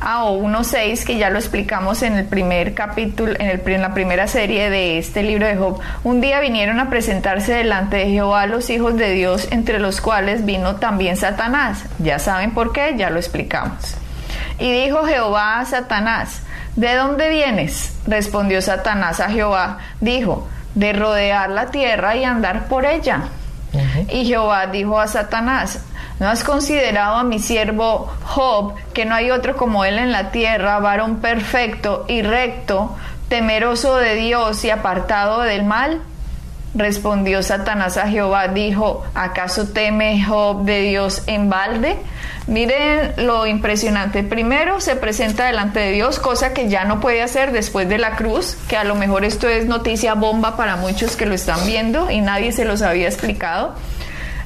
ah, 0.00 0.24
o 0.24 0.40
1.6, 0.42 1.04
que 1.04 1.18
ya 1.18 1.28
lo 1.28 1.38
explicamos 1.38 2.02
en 2.02 2.14
el 2.14 2.24
primer 2.24 2.72
capítulo, 2.72 3.34
en, 3.38 3.46
el, 3.46 3.60
en 3.62 3.82
la 3.82 3.92
primera 3.92 4.26
serie 4.26 4.70
de 4.70 4.96
este 4.96 5.22
libro 5.22 5.46
de 5.46 5.56
Job. 5.56 5.78
Un 6.02 6.22
día 6.22 6.40
vinieron 6.40 6.80
a 6.80 6.88
presentarse 6.88 7.52
delante 7.52 7.98
de 7.98 8.06
Jehová 8.06 8.46
los 8.46 8.70
hijos 8.70 8.96
de 8.96 9.12
Dios, 9.12 9.48
entre 9.50 9.78
los 9.78 10.00
cuales 10.00 10.46
vino 10.46 10.76
también 10.76 11.18
Satanás. 11.18 11.84
Ya 11.98 12.18
saben 12.18 12.52
por 12.52 12.72
qué, 12.72 12.94
ya 12.96 13.10
lo 13.10 13.18
explicamos. 13.18 13.98
Y 14.58 14.72
dijo 14.72 15.04
Jehová 15.04 15.60
a 15.60 15.66
Satanás, 15.66 16.42
¿De 16.80 16.94
dónde 16.94 17.28
vienes? 17.28 17.94
Respondió 18.06 18.62
Satanás 18.62 19.20
a 19.20 19.28
Jehová. 19.28 19.80
Dijo, 20.00 20.48
de 20.74 20.94
rodear 20.94 21.50
la 21.50 21.66
tierra 21.66 22.16
y 22.16 22.24
andar 22.24 22.68
por 22.68 22.86
ella. 22.86 23.24
Y 24.08 24.24
Jehová 24.24 24.66
dijo 24.68 24.98
a 24.98 25.06
Satanás, 25.06 25.84
¿no 26.20 26.30
has 26.30 26.42
considerado 26.42 27.16
a 27.16 27.22
mi 27.22 27.38
siervo 27.38 28.10
Job, 28.24 28.76
que 28.94 29.04
no 29.04 29.14
hay 29.14 29.30
otro 29.30 29.58
como 29.58 29.84
él 29.84 29.98
en 29.98 30.10
la 30.10 30.30
tierra, 30.30 30.78
varón 30.78 31.16
perfecto 31.16 32.06
y 32.08 32.22
recto, 32.22 32.96
temeroso 33.28 33.96
de 33.96 34.14
Dios 34.14 34.64
y 34.64 34.70
apartado 34.70 35.42
del 35.42 35.64
mal? 35.64 36.00
Respondió 36.72 37.42
Satanás 37.42 37.96
a 37.96 38.06
Jehová, 38.08 38.46
dijo, 38.46 39.04
¿acaso 39.14 39.68
teme 39.68 40.24
Job 40.24 40.62
de 40.62 40.82
Dios 40.82 41.24
en 41.26 41.50
balde? 41.50 41.96
Miren 42.46 43.12
lo 43.16 43.46
impresionante. 43.48 44.22
Primero 44.22 44.80
se 44.80 44.94
presenta 44.94 45.46
delante 45.46 45.80
de 45.80 45.90
Dios, 45.90 46.20
cosa 46.20 46.54
que 46.54 46.68
ya 46.68 46.84
no 46.84 47.00
puede 47.00 47.22
hacer 47.22 47.50
después 47.50 47.88
de 47.88 47.98
la 47.98 48.14
cruz, 48.14 48.56
que 48.68 48.76
a 48.76 48.84
lo 48.84 48.94
mejor 48.94 49.24
esto 49.24 49.48
es 49.48 49.66
noticia 49.66 50.14
bomba 50.14 50.56
para 50.56 50.76
muchos 50.76 51.16
que 51.16 51.26
lo 51.26 51.34
están 51.34 51.66
viendo 51.66 52.08
y 52.08 52.20
nadie 52.20 52.52
se 52.52 52.64
los 52.64 52.82
había 52.82 53.08
explicado. 53.08 53.74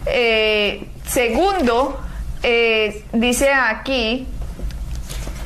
Eh, 0.07 0.87
segundo, 1.07 2.01
eh, 2.43 3.05
dice 3.13 3.53
aquí, 3.53 4.27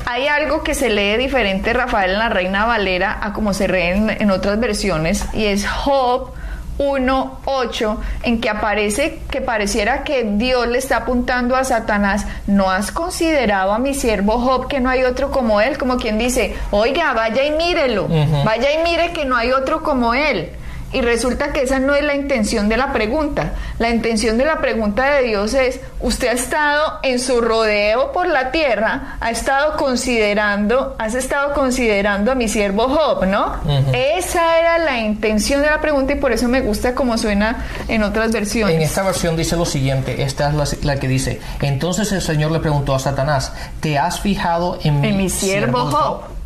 hay 0.05 0.27
algo 0.27 0.63
que 0.63 0.75
se 0.75 0.89
lee 0.89 1.17
diferente, 1.17 1.73
Rafael, 1.73 2.11
en 2.11 2.19
la 2.19 2.29
Reina 2.29 2.65
Valera, 2.65 3.19
a 3.21 3.33
como 3.33 3.53
se 3.53 3.67
lee 3.67 4.15
en 4.17 4.31
otras 4.31 4.57
versiones, 4.61 5.25
y 5.33 5.45
es 5.45 5.67
Job 5.67 6.38
1.8 6.79 7.97
en 8.23 8.39
que 8.41 8.49
aparece 8.49 9.19
que 9.29 9.41
pareciera 9.41 10.03
que 10.03 10.23
Dios 10.23 10.67
le 10.67 10.77
está 10.77 10.97
apuntando 10.97 11.55
a 11.55 11.63
Satanás, 11.65 12.25
¿no 12.47 12.71
has 12.71 12.91
considerado 12.91 13.73
a 13.73 13.79
mi 13.79 13.93
siervo 13.93 14.39
Job 14.39 14.67
que 14.67 14.79
no 14.79 14.89
hay 14.89 15.03
otro 15.03 15.29
como 15.29 15.59
él? 15.61 15.77
Como 15.77 15.97
quien 15.97 16.17
dice, 16.17 16.55
oiga, 16.71 17.13
vaya 17.13 17.43
y 17.43 17.51
mírelo, 17.51 18.07
vaya 18.45 18.71
y 18.73 18.83
mire 18.83 19.11
que 19.11 19.25
no 19.25 19.35
hay 19.35 19.51
otro 19.51 19.83
como 19.83 20.13
él. 20.13 20.51
Y 20.91 21.01
resulta 21.01 21.53
que 21.53 21.63
esa 21.63 21.79
no 21.79 21.93
es 21.93 22.03
la 22.03 22.15
intención 22.15 22.67
de 22.67 22.77
la 22.77 22.91
pregunta. 22.91 23.53
La 23.77 23.89
intención 23.89 24.37
de 24.37 24.45
la 24.45 24.59
pregunta 24.59 25.15
de 25.15 25.23
Dios 25.23 25.53
es, 25.53 25.79
usted 25.99 26.29
ha 26.29 26.31
estado 26.31 26.99
en 27.03 27.19
su 27.19 27.41
rodeo 27.41 28.11
por 28.11 28.27
la 28.27 28.51
tierra, 28.51 29.17
ha 29.19 29.29
estado 29.29 29.77
considerando, 29.77 30.95
has 30.97 31.13
estado 31.13 31.53
considerando 31.53 32.31
a 32.31 32.35
mi 32.35 32.47
siervo 32.47 32.87
Job, 32.87 33.25
¿no? 33.25 33.55
Esa 33.93 34.59
era 34.59 34.77
la 34.79 34.99
intención 34.99 35.61
de 35.61 35.67
la 35.67 35.79
pregunta 35.79 36.13
y 36.13 36.15
por 36.15 36.31
eso 36.31 36.47
me 36.47 36.61
gusta 36.61 36.95
cómo 36.95 37.17
suena 37.17 37.65
en 37.87 38.03
otras 38.03 38.31
versiones. 38.31 38.75
En 38.75 38.81
esta 38.81 39.03
versión 39.03 39.35
dice 39.35 39.55
lo 39.55 39.65
siguiente, 39.65 40.23
esta 40.23 40.49
es 40.49 40.83
la, 40.83 40.99
que 40.99 41.07
dice, 41.07 41.39
entonces 41.61 42.11
el 42.11 42.21
Señor 42.21 42.51
le 42.51 42.59
preguntó 42.59 42.95
a 42.95 42.99
Satanás, 42.99 43.53
¿te 43.79 43.97
has 43.97 44.19
fijado 44.19 44.79
en, 44.83 45.01
mi, 45.17 45.29
siervo, 45.29 45.85
Job? 45.85 46.38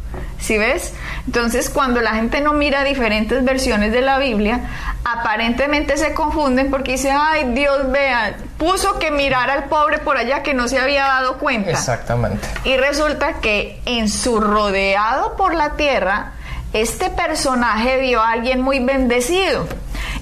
¿Sí 0.44 0.58
ves? 0.58 0.94
Entonces, 1.26 1.70
cuando 1.70 2.02
la 2.02 2.16
gente 2.16 2.42
no 2.42 2.52
mira 2.52 2.84
diferentes 2.84 3.46
versiones 3.46 3.94
de 3.94 4.02
la 4.02 4.20
Biblia, 4.20 4.60
aparentemente 5.06 5.96
se 5.96 6.14
confunden 6.14 6.70
porque 6.70 6.92
dice, 6.92 7.12
ay, 7.12 7.54
Dios 7.54 7.90
vea, 7.90 8.36
puso 8.58 9.00
que 9.00 9.10
mirar 9.10 9.50
al 9.50 9.66
pobre 9.66 10.00
por 10.00 10.18
allá 10.18 10.44
que 10.44 10.54
no 10.54 10.68
se 10.68 10.80
había 10.80 11.06
dado 11.06 11.38
cuenta. 11.38 11.72
Exactamente. 11.72 12.46
Y 12.66 12.76
resulta 12.76 13.36
que 13.36 13.80
en 13.86 14.10
su 14.10 14.42
rodeado 14.42 15.38
por 15.38 15.56
la 15.56 15.78
tierra, 15.78 16.34
este 16.74 17.10
personaje 17.10 18.02
vio 18.02 18.22
a 18.22 18.32
alguien 18.32 18.62
muy 18.62 18.80
bendecido. 18.80 19.66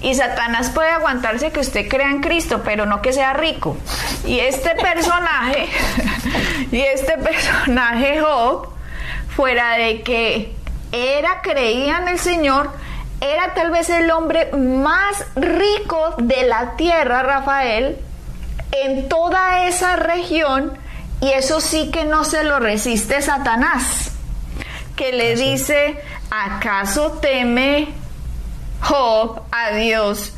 Y 0.01 0.13
Satanás 0.13 0.69
puede 0.69 0.91
aguantarse 0.91 1.51
que 1.51 1.61
usted 1.61 1.87
crea 1.87 2.11
en 2.11 2.21
Cristo, 2.21 2.61
pero 2.63 2.85
no 2.85 3.01
que 3.01 3.11
sea 3.11 3.33
rico. 3.33 3.75
Y 4.27 4.39
este 4.39 4.75
personaje, 4.75 5.67
y 6.71 6.79
este 6.79 7.17
personaje 7.17 8.19
Job, 8.21 8.80
fuera 9.35 9.77
de 9.77 10.01
que 10.01 10.53
era, 10.91 11.41
creía 11.41 12.00
en 12.00 12.07
el 12.09 12.19
Señor, 12.19 12.71
era 13.21 13.53
tal 13.53 13.71
vez 13.71 13.89
el 13.89 14.09
hombre 14.11 14.51
más 14.51 15.25
rico 15.35 16.15
de 16.17 16.43
la 16.43 16.75
tierra, 16.75 17.21
Rafael, 17.23 17.97
en 18.71 19.07
toda 19.09 19.67
esa 19.67 19.95
región, 19.95 20.73
y 21.21 21.29
eso 21.29 21.61
sí 21.61 21.91
que 21.91 22.03
no 22.03 22.23
se 22.23 22.43
lo 22.43 22.59
resiste 22.59 23.21
Satanás, 23.21 24.11
que 24.95 25.13
le 25.13 25.35
dice, 25.35 26.00
¿acaso 26.31 27.19
teme 27.21 27.89
Job 28.81 29.43
a 29.51 29.71
Dios 29.71 30.33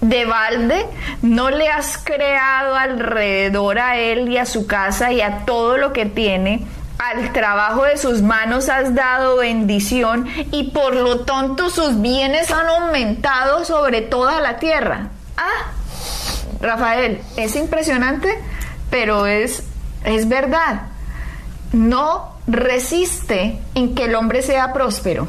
de 0.00 0.24
balde? 0.24 0.86
¿No 1.22 1.50
le 1.50 1.68
has 1.68 1.98
creado 1.98 2.76
alrededor 2.76 3.78
a 3.80 3.98
él 3.98 4.28
y 4.28 4.38
a 4.38 4.46
su 4.46 4.66
casa 4.66 5.12
y 5.12 5.20
a 5.20 5.44
todo 5.44 5.76
lo 5.76 5.92
que 5.92 6.06
tiene? 6.06 6.64
Al 7.00 7.32
trabajo 7.32 7.84
de 7.84 7.96
sus 7.96 8.20
manos 8.20 8.68
has 8.68 8.94
dado 8.94 9.38
bendición 9.38 10.26
y 10.52 10.64
por 10.70 10.94
lo 10.94 11.20
tanto 11.20 11.70
sus 11.70 12.00
bienes 12.00 12.50
han 12.50 12.66
aumentado 12.66 13.64
sobre 13.64 14.02
toda 14.02 14.40
la 14.40 14.58
tierra. 14.58 15.08
Ah, 15.36 15.72
Rafael, 16.60 17.22
es 17.36 17.56
impresionante, 17.56 18.38
pero 18.90 19.26
es, 19.26 19.62
es 20.04 20.28
verdad. 20.28 20.88
No 21.72 22.34
resiste 22.46 23.58
en 23.74 23.94
que 23.94 24.04
el 24.04 24.14
hombre 24.14 24.42
sea 24.42 24.74
próspero. 24.74 25.28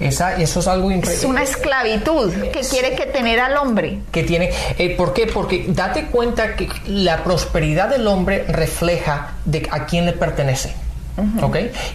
Esa, 0.00 0.36
eso 0.40 0.60
es 0.60 0.66
algo 0.66 0.90
Es 0.90 1.24
una 1.24 1.42
esclavitud 1.42 2.32
que 2.32 2.60
quiere 2.60 2.96
que 2.96 3.04
tener 3.06 3.38
al 3.38 3.56
hombre. 3.58 3.98
Que 4.10 4.22
tiene, 4.22 4.50
eh, 4.78 4.96
¿Por 4.96 5.12
qué? 5.12 5.26
Porque 5.26 5.66
date 5.68 6.06
cuenta 6.06 6.56
que 6.56 6.68
la 6.86 7.22
prosperidad 7.22 7.90
del 7.90 8.06
hombre 8.06 8.44
refleja 8.48 9.34
de 9.44 9.68
a 9.70 9.84
quién 9.84 10.06
le 10.06 10.12
pertenece. 10.12 10.74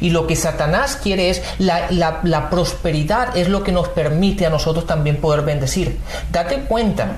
Y 0.01 0.11
lo 0.11 0.27
que 0.27 0.35
Satanás 0.35 0.99
quiere 1.01 1.31
es 1.31 1.41
la, 1.57 1.87
la, 1.89 2.49
prosperidad 2.51 3.35
es 3.35 3.49
lo 3.49 3.63
que 3.63 3.71
nos 3.71 3.89
permite 3.89 4.45
a 4.45 4.51
nosotros 4.51 4.85
también 4.85 5.17
poder 5.17 5.41
bendecir. 5.41 5.97
Date 6.31 6.59
cuenta 6.67 7.17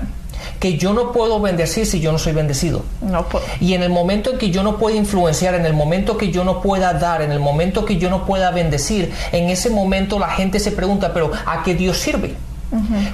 que 0.58 0.76
yo 0.76 0.92
no 0.92 1.12
puedo 1.12 1.40
bendecir 1.40 1.86
si 1.86 2.00
yo 2.00 2.12
no 2.12 2.18
soy 2.18 2.32
bendecido. 2.32 2.84
No 3.00 3.26
y 3.60 3.74
en 3.74 3.82
el 3.82 3.90
momento 3.90 4.30
en 4.30 4.38
que 4.38 4.50
yo 4.50 4.62
no 4.62 4.78
pueda 4.78 4.96
influenciar, 4.96 5.54
en 5.54 5.66
el 5.66 5.74
momento 5.74 6.16
que 6.16 6.30
yo 6.30 6.44
no 6.44 6.60
pueda 6.60 6.92
dar, 6.94 7.22
en 7.22 7.32
el 7.32 7.40
momento 7.40 7.84
que 7.84 7.96
yo 7.96 8.10
no 8.10 8.24
pueda 8.24 8.50
bendecir, 8.50 9.12
en 9.32 9.48
ese 9.50 9.70
momento 9.70 10.18
la 10.18 10.30
gente 10.30 10.60
se 10.60 10.72
pregunta, 10.72 11.12
pero 11.12 11.30
¿a 11.46 11.62
qué 11.62 11.74
Dios 11.74 11.98
sirve? 11.98 12.34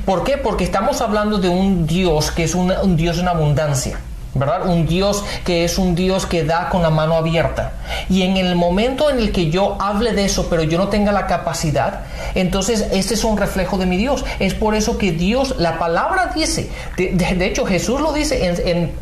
¿Por 0.05 0.25
qué? 0.25 0.37
Porque 0.37 0.65
estamos 0.65 1.01
hablando 1.01 1.39
de 1.39 1.49
un 1.49 1.87
Dios 1.87 2.31
que 2.33 2.45
es 2.45 2.55
un 2.55 2.97
Dios 2.97 3.19
en 3.19 3.29
abundancia. 3.29 4.01
¿Verdad? 4.35 4.67
Un 4.67 4.87
Dios 4.87 5.25
que 5.45 5.65
es 5.65 5.79
un 5.79 5.95
Dios 5.95 6.27
que 6.27 6.45
da 6.45 6.69
con 6.69 6.83
la 6.83 6.91
mano 6.91 7.15
abierta. 7.15 7.73
Y 8.09 8.23
en 8.23 8.37
el 8.37 8.57
momento 8.57 9.11
en 9.11 9.19
el 9.19 9.33
que 9.33 9.51
yo 9.51 9.77
hable 9.81 10.13
de 10.13 10.25
eso, 10.25 10.49
pero 10.51 10.63
yo 10.63 10.79
no 10.79 10.89
tenga 10.89 11.13
la 11.13 11.27
capacidad, 11.27 12.01
entonces 12.35 12.87
este 12.93 13.15
es 13.15 13.25
un 13.25 13.39
reflejo 13.39 13.79
de 13.79 13.87
mi 13.87 13.97
Dios. 13.97 14.25
Es 14.39 14.55
por 14.55 14.75
eso 14.75 14.99
que 14.99 15.13
Dios, 15.13 15.55
la 15.59 15.79
palabra 15.79 16.33
dice, 16.35 16.71
de, 16.97 17.47
hecho 17.47 17.65
Jesús 17.65 18.01
lo 18.01 18.13
dice 18.13 18.47
en, 18.47 18.93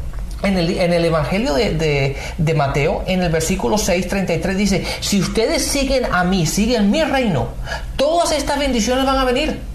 el, 0.56 1.04
Evangelio 1.04 1.54
de, 1.54 2.16
de, 2.36 2.54
Mateo, 2.54 3.04
en 3.06 3.22
el 3.22 3.30
versículo 3.30 3.78
6, 3.78 4.08
33, 4.08 4.56
dice, 4.56 4.84
si 5.00 5.20
ustedes 5.20 5.64
siguen 5.64 6.04
a 6.10 6.24
mí, 6.24 6.46
siguen 6.46 6.90
mi 6.90 7.02
reino, 7.02 7.48
todas 7.96 8.32
estas 8.32 8.58
bendiciones 8.58 9.06
van 9.06 9.18
a 9.18 9.24
venir. 9.24 9.71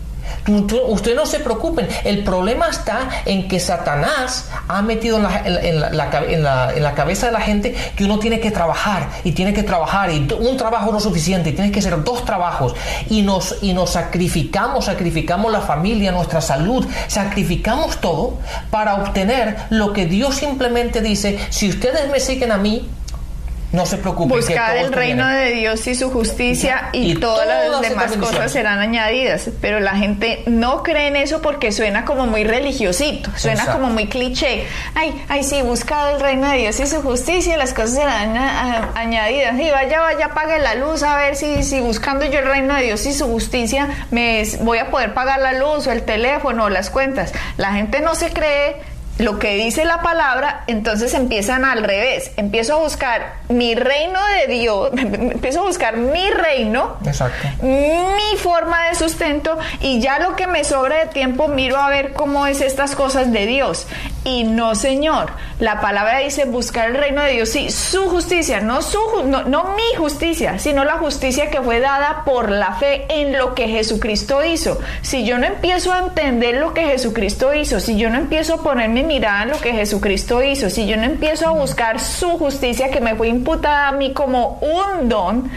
Ustedes 0.47 1.15
no 1.15 1.25
se 1.25 1.39
preocupen. 1.39 1.87
El 2.03 2.23
problema 2.23 2.67
está 2.69 3.09
en 3.25 3.47
que 3.47 3.59
Satanás 3.59 4.49
ha 4.67 4.81
metido 4.81 5.17
en 5.17 5.23
la, 5.23 5.41
en, 5.45 6.43
la, 6.43 6.73
en 6.73 6.83
la, 6.83 6.93
cabeza 6.93 7.27
de 7.27 7.31
la 7.31 7.41
gente 7.41 7.75
que 7.95 8.05
uno 8.05 8.17
tiene 8.19 8.39
que 8.39 8.51
trabajar 8.51 9.09
y 9.23 9.33
tiene 9.33 9.53
que 9.53 9.63
trabajar 9.63 10.09
y 10.11 10.27
un 10.39 10.57
trabajo 10.57 10.91
no 10.91 10.97
es 10.97 11.03
suficiente 11.03 11.49
y 11.49 11.53
tiene 11.53 11.71
que 11.71 11.81
ser 11.81 12.03
dos 12.03 12.25
trabajos 12.25 12.75
y 13.09 13.21
nos, 13.21 13.57
y 13.61 13.73
nos 13.73 13.91
sacrificamos, 13.91 14.85
sacrificamos 14.85 15.51
la 15.51 15.61
familia, 15.61 16.11
nuestra 16.11 16.41
salud, 16.41 16.85
sacrificamos 17.07 17.97
todo 17.97 18.37
para 18.71 18.95
obtener 18.95 19.57
lo 19.69 19.93
que 19.93 20.05
Dios 20.05 20.35
simplemente 20.35 21.01
dice, 21.01 21.39
si 21.49 21.69
ustedes 21.69 22.09
me 22.09 22.19
siguen 22.19 22.51
a 22.51 22.57
mí, 22.57 22.87
no 23.71 23.85
se 23.85 23.97
preocupe. 23.97 24.35
Buscar 24.35 24.77
el 24.77 24.93
reino 24.93 25.27
de 25.27 25.51
Dios 25.51 25.85
y 25.87 25.95
su 25.95 26.09
justicia 26.09 26.89
y, 26.93 27.15
todas, 27.15 27.47
las 27.69 27.81
demás 27.81 28.15
cosas 28.17 28.51
serán 28.51 28.79
añadidas. 28.79 29.49
Pero 29.61 29.79
la 29.79 29.95
gente 29.95 30.43
no 30.45 30.83
cree 30.83 31.07
en 31.07 31.15
eso 31.17 31.41
porque 31.41 31.71
suena 31.71 32.05
como 32.05 32.27
muy 32.27 32.43
religiosito, 32.43 33.29
suena 33.35 33.65
como 33.67 33.87
muy 33.87 34.07
cliché. 34.07 34.65
Ay, 34.95 35.13
ay, 35.27 35.43
sí, 35.43 35.61
buscar 35.61 36.13
el 36.13 36.21
reino 36.21 36.49
de 36.49 36.57
Dios 36.57 36.79
y 36.79 36.87
su 36.87 37.01
justicia 37.01 37.55
y 37.55 37.57
las 37.57 37.73
cosas 37.73 37.95
serán 37.95 38.37
añadidas. 38.95 39.59
Y 39.59 39.69
vaya, 39.69 39.99
vaya, 39.99 40.29
pague 40.29 40.59
la 40.59 40.75
luz 40.75 41.03
a 41.03 41.17
ver 41.17 41.35
si, 41.35 41.63
si 41.63 41.81
buscando 41.81 42.25
yo 42.25 42.39
el 42.39 42.45
reino 42.45 42.75
de 42.75 42.83
Dios 42.83 43.05
y 43.05 43.13
su 43.13 43.27
justicia 43.27 43.89
me 44.11 44.43
voy 44.61 44.77
a 44.77 44.89
poder 44.89 45.13
pagar 45.13 45.39
la 45.39 45.53
luz 45.53 45.87
o 45.87 45.91
el 45.91 46.03
teléfono 46.03 46.65
o 46.65 46.69
las 46.69 46.89
cuentas. 46.89 47.33
La 47.57 47.73
gente 47.73 47.99
no 47.99 48.15
se 48.15 48.31
cree 48.31 48.96
lo 49.17 49.39
que 49.39 49.55
dice 49.55 49.85
la 49.85 50.01
palabra, 50.01 50.63
entonces 50.67 51.13
empiezan 51.13 51.65
al 51.65 51.83
revés. 51.83 52.31
Empiezo 52.37 52.75
a 52.75 52.83
buscar 52.83 53.33
mi 53.49 53.75
reino 53.75 54.19
de 54.39 54.53
Dios, 54.53 54.91
empiezo 54.97 55.61
a 55.61 55.63
buscar 55.63 55.97
mi 55.97 56.29
reino, 56.29 56.97
mi 57.61 58.37
forma 58.37 58.87
de 58.89 58.95
sustento 58.95 59.57
y 59.81 59.99
ya 59.99 60.19
lo 60.19 60.35
que 60.35 60.47
me 60.47 60.63
sobra 60.63 60.97
de 60.97 61.05
tiempo 61.07 61.47
miro 61.47 61.77
a 61.77 61.89
ver 61.89 62.13
cómo 62.13 62.47
es 62.47 62.61
estas 62.61 62.95
cosas 62.95 63.31
de 63.31 63.45
Dios. 63.45 63.87
Y 64.27 64.43
no, 64.43 64.75
Señor, 64.75 65.31
la 65.61 65.79
palabra 65.79 66.19
dice 66.19 66.43
buscar 66.43 66.89
el 66.89 66.97
reino 66.97 67.21
de 67.21 67.31
Dios, 67.31 67.47
sí, 67.47 67.71
su 67.71 68.09
justicia, 68.09 68.59
no, 68.59 68.81
su, 68.81 68.99
no, 69.25 69.45
no 69.45 69.73
mi 69.77 69.97
justicia, 69.97 70.59
sino 70.59 70.83
la 70.83 70.97
justicia 70.97 71.49
que 71.49 71.61
fue 71.61 71.79
dada 71.79 72.23
por 72.25 72.51
la 72.51 72.73
fe 72.73 73.05
en 73.07 73.37
lo 73.37 73.55
que 73.55 73.69
Jesucristo 73.69 74.43
hizo. 74.43 74.79
Si 75.01 75.25
yo 75.25 75.37
no 75.37 75.45
empiezo 75.45 75.93
a 75.93 75.99
entender 75.99 76.55
lo 76.55 76.73
que 76.73 76.87
Jesucristo 76.87 77.53
hizo, 77.53 77.79
si 77.79 77.95
yo 77.95 78.09
no 78.09 78.17
empiezo 78.17 78.55
a 78.55 78.63
ponerme 78.63 79.03
mirada 79.03 79.43
en 79.43 79.51
lo 79.51 79.61
que 79.61 79.71
Jesucristo 79.71 80.43
hizo, 80.43 80.69
si 80.69 80.87
yo 80.87 80.97
no 80.97 81.03
empiezo 81.03 81.47
a 81.47 81.51
buscar 81.51 82.01
su 82.01 82.31
justicia 82.31 82.91
que 82.91 82.99
me 82.99 83.15
fue 83.15 83.29
imputada 83.29 83.87
a 83.87 83.91
mí 83.93 84.11
como 84.11 84.59
un 84.59 85.07
don, 85.07 85.49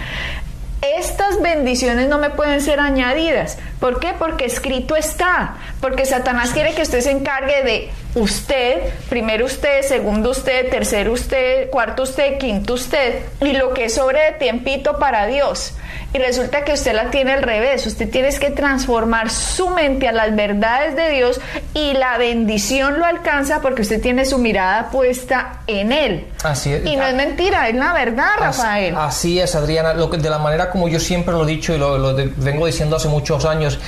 estas 0.81 1.43
bendiciones 1.43 2.09
no 2.09 2.19
me 2.19 2.31
pueden 2.31 2.61
ser 2.61 2.81
añadidas. 2.81 3.59
¿Por 3.81 4.01
qué? 4.01 4.15
Porque 4.19 4.47
escrito 4.47 4.97
está. 4.97 5.57
Porque 5.81 6.05
Satanás 6.05 6.51
quiere 6.51 6.75
que 6.75 6.83
usted 6.83 7.01
se 7.01 7.11
encargue 7.11 7.63
de 7.65 7.91
usted, 8.15 8.83
primero 9.09 9.47
usted, 9.47 9.83
segundo 9.83 10.31
usted, 10.31 10.69
tercero 10.69 11.13
usted, 11.13 11.71
cuarto 11.71 12.03
usted, 12.03 12.39
quinto 12.39 12.75
usted, 12.75 13.23
y 13.41 13.53
lo 13.53 13.73
que 13.73 13.85
es 13.85 13.95
sobre 13.95 14.21
de 14.21 14.33
tiempito 14.33 14.99
para 14.99 15.27
Dios. 15.27 15.75
Y 16.13 16.19
resulta 16.19 16.65
que 16.65 16.73
usted 16.73 16.93
la 16.93 17.11
tiene 17.11 17.33
al 17.33 17.43
revés. 17.43 17.87
Usted 17.87 18.11
tiene 18.11 18.31
que 18.31 18.51
transformar 18.51 19.31
su 19.31 19.71
mente 19.71 20.09
a 20.09 20.13
las 20.13 20.35
verdades 20.35 20.97
de 20.97 21.09
Dios 21.11 21.41
y 21.73 21.93
la 21.93 22.19
bendición 22.19 22.99
lo 22.99 23.05
alcanza 23.05 23.61
porque 23.61 23.83
usted 23.83 24.01
tiene 24.01 24.25
su 24.25 24.39
mirada 24.39 24.91
puesta 24.91 25.61
en 25.69 25.93
Él. 25.93 26.27
Así 26.43 26.73
es. 26.73 26.85
Y 26.85 26.97
no 26.97 27.07
es 27.07 27.15
mentira, 27.15 27.69
es 27.69 27.77
la 27.77 27.93
verdad, 27.93 28.31
Rafael. 28.39 28.97
Así, 28.97 29.39
es, 29.39 29.55
Adriana. 29.55 29.95
Lo 29.95 30.11
que, 30.11 30.17
de 30.17 30.31
la 30.31 30.39
manera 30.39 30.71
como 30.71 30.89
yo 30.89 30.99
siempre 30.99 31.33
lo 31.33 31.45
he 31.45 31.47
dicho 31.47 31.73
y 31.75 31.79
lo, 31.79 32.15
vengo 32.15 32.67
diciendo 32.67 32.97
hace 32.97 33.09
muchos 33.09 33.45
años, 33.45 33.79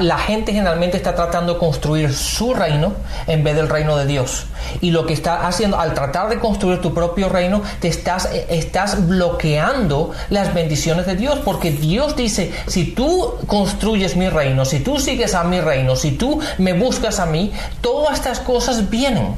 la 0.00 0.18
gente 0.18 0.52
generalmente 0.52 0.96
está 0.96 1.14
tratando 1.14 1.54
de 1.54 1.58
construir 1.58 2.12
su 2.12 2.52
reino 2.52 2.92
en 3.26 3.42
vez 3.42 3.56
del 3.56 3.68
reino 3.68 3.96
de 3.96 4.06
Dios. 4.06 4.46
Y 4.80 4.90
lo 4.90 5.06
que 5.06 5.14
está 5.14 5.46
haciendo, 5.46 5.80
al 5.80 5.94
tratar 5.94 6.28
de 6.28 6.38
construir 6.38 6.80
tu 6.80 6.92
propio 6.92 7.28
reino, 7.28 7.62
te 7.80 7.88
estás, 7.88 8.28
estás 8.48 9.08
bloqueando 9.08 10.12
las 10.28 10.52
bendiciones 10.52 11.06
de 11.06 11.16
Dios. 11.16 11.38
Porque 11.44 11.70
Dios 11.70 12.14
dice, 12.14 12.52
si 12.66 12.92
tú 12.92 13.36
construyes 13.46 14.16
mi 14.16 14.28
reino, 14.28 14.64
si 14.64 14.80
tú 14.80 14.98
sigues 14.98 15.34
a 15.34 15.44
mi 15.44 15.60
reino, 15.60 15.96
si 15.96 16.12
tú 16.12 16.40
me 16.58 16.74
buscas 16.74 17.18
a 17.18 17.26
mí, 17.26 17.52
todas 17.80 18.14
estas 18.14 18.40
cosas 18.40 18.90
vienen. 18.90 19.34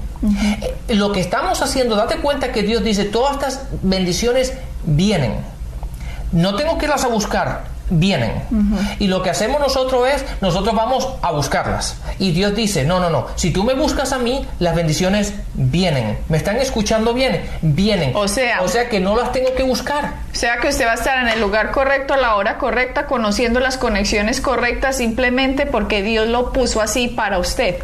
Eh, 0.61 0.94
lo 0.94 1.12
que 1.12 1.20
estamos 1.20 1.62
haciendo, 1.62 1.94
date 1.96 2.16
cuenta 2.16 2.52
que 2.52 2.62
Dios 2.62 2.83
dice, 2.83 3.05
todas 3.05 3.35
estas 3.35 3.61
bendiciones 3.83 4.55
vienen. 4.85 5.37
No 6.33 6.57
tengo 6.57 6.78
que 6.78 6.87
irlas 6.87 7.05
a 7.05 7.09
buscar, 7.09 7.72
vienen. 7.90 8.33
Y 8.99 9.09
lo 9.09 9.23
que 9.23 9.31
hacemos 9.31 9.61
nosotros 9.61 10.09
es, 10.09 10.25
nosotros 10.40 10.75
vamos 10.75 11.09
a 11.23 11.33
buscarlas. 11.33 11.97
Y 12.18 12.33
Dios 12.33 12.55
dice, 12.55 12.85
no, 12.85 13.01
no, 13.01 13.11
no, 13.11 13.27
si 13.37 13.51
tú 13.51 13.64
me 13.64 13.75
buscas 13.75 14.12
a 14.12 14.18
mí, 14.18 14.47
las 14.59 14.75
bendiciones 14.75 15.35
vienen. 15.55 16.18
¿Me 16.29 16.37
están 16.37 16.57
escuchando 16.57 17.14
bien? 17.14 17.42
Vienen. 17.62 18.12
O 18.14 18.29
sea, 18.29 18.62
o 18.62 18.68
sea 18.68 18.88
que 18.88 19.01
no 19.01 19.16
las 19.16 19.33
tengo 19.33 19.55
que 19.55 19.62
buscar. 19.62 20.14
O 20.33 20.35
sea 20.35 20.59
que 20.59 20.68
usted 20.68 20.87
va 20.87 20.92
a 20.92 20.95
estar 20.95 21.18
en 21.18 21.29
el 21.29 21.40
lugar 21.40 21.71
correcto, 21.71 22.14
a 22.14 22.16
la 22.16 22.37
hora 22.37 22.59
correcta, 22.59 23.07
conociendo 23.07 23.61
las 23.61 23.77
conexiones 23.77 24.40
correctas 24.40 24.97
simplemente 24.97 25.66
porque 25.66 26.03
Dios 26.03 26.29
lo 26.29 26.53
puso 26.53 26.81
así 26.81 27.09
para 27.09 27.38
usted. 27.38 27.77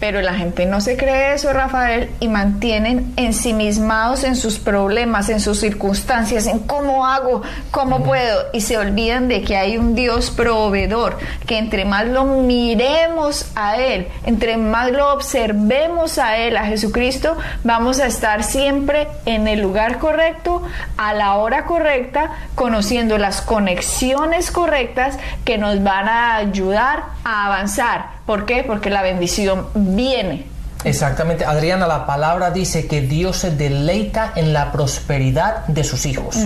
Pero 0.00 0.22
la 0.22 0.32
gente 0.32 0.64
no 0.64 0.80
se 0.80 0.96
cree 0.96 1.34
eso, 1.34 1.52
Rafael, 1.52 2.10
y 2.20 2.28
mantienen 2.28 3.12
ensimismados 3.16 4.24
en 4.24 4.34
sus 4.34 4.58
problemas, 4.58 5.28
en 5.28 5.40
sus 5.40 5.60
circunstancias, 5.60 6.46
en 6.46 6.60
cómo 6.60 7.06
hago, 7.06 7.42
cómo 7.70 8.02
puedo, 8.02 8.46
y 8.54 8.62
se 8.62 8.78
olvidan 8.78 9.28
de 9.28 9.42
que 9.42 9.58
hay 9.58 9.76
un 9.76 9.94
Dios 9.94 10.30
proveedor, 10.30 11.18
que 11.46 11.58
entre 11.58 11.84
más 11.84 12.06
lo 12.06 12.24
miremos 12.24 13.52
a 13.54 13.76
Él, 13.76 14.08
entre 14.24 14.56
más 14.56 14.90
lo 14.90 15.12
observemos 15.12 16.18
a 16.18 16.38
Él, 16.38 16.56
a 16.56 16.64
Jesucristo, 16.64 17.36
vamos 17.62 18.00
a 18.00 18.06
estar 18.06 18.42
siempre 18.42 19.06
en 19.26 19.48
el 19.48 19.60
lugar 19.60 19.98
correcto, 19.98 20.62
a 20.96 21.12
la 21.12 21.34
hora 21.34 21.66
correcta, 21.66 22.30
conociendo 22.54 23.18
las 23.18 23.42
conexiones 23.42 24.50
correctas 24.50 25.18
que 25.44 25.58
nos 25.58 25.82
van 25.82 26.08
a 26.08 26.36
ayudar 26.36 27.04
a 27.24 27.46
avanzar. 27.46 28.19
¿Por 28.30 28.46
qué? 28.46 28.62
Porque 28.62 28.90
la 28.90 29.02
bendición 29.02 29.66
viene. 29.74 30.46
Exactamente, 30.84 31.44
Adriana, 31.44 31.88
la 31.88 32.06
palabra 32.06 32.52
dice 32.52 32.86
que 32.86 33.00
Dios 33.00 33.38
se 33.38 33.50
deleita 33.50 34.30
en 34.36 34.52
la 34.52 34.70
prosperidad 34.70 35.66
de 35.66 35.82
sus 35.82 36.06
hijos. 36.06 36.36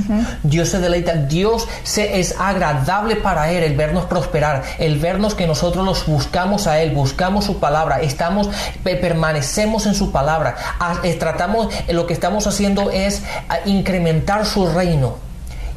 Dios 0.42 0.70
se 0.70 0.78
deleita, 0.78 1.12
Dios 1.12 1.68
se, 1.82 2.20
es 2.20 2.36
agradable 2.40 3.16
para 3.16 3.50
Él 3.50 3.62
el 3.62 3.76
vernos 3.76 4.06
prosperar, 4.06 4.62
el 4.78 4.98
vernos 4.98 5.34
que 5.34 5.46
nosotros 5.46 5.84
los 5.84 6.06
buscamos 6.06 6.66
a 6.66 6.80
Él, 6.80 6.92
buscamos 6.92 7.44
su 7.44 7.60
palabra, 7.60 8.00
estamos, 8.00 8.48
permanecemos 8.82 9.84
en 9.84 9.94
su 9.94 10.10
palabra, 10.10 10.56
eh, 11.02 11.12
tratamos, 11.16 11.68
lo 11.90 12.06
que 12.06 12.14
estamos 12.14 12.46
haciendo 12.46 12.90
es 12.90 13.22
incrementar 13.66 14.46
su 14.46 14.72
reino. 14.72 15.18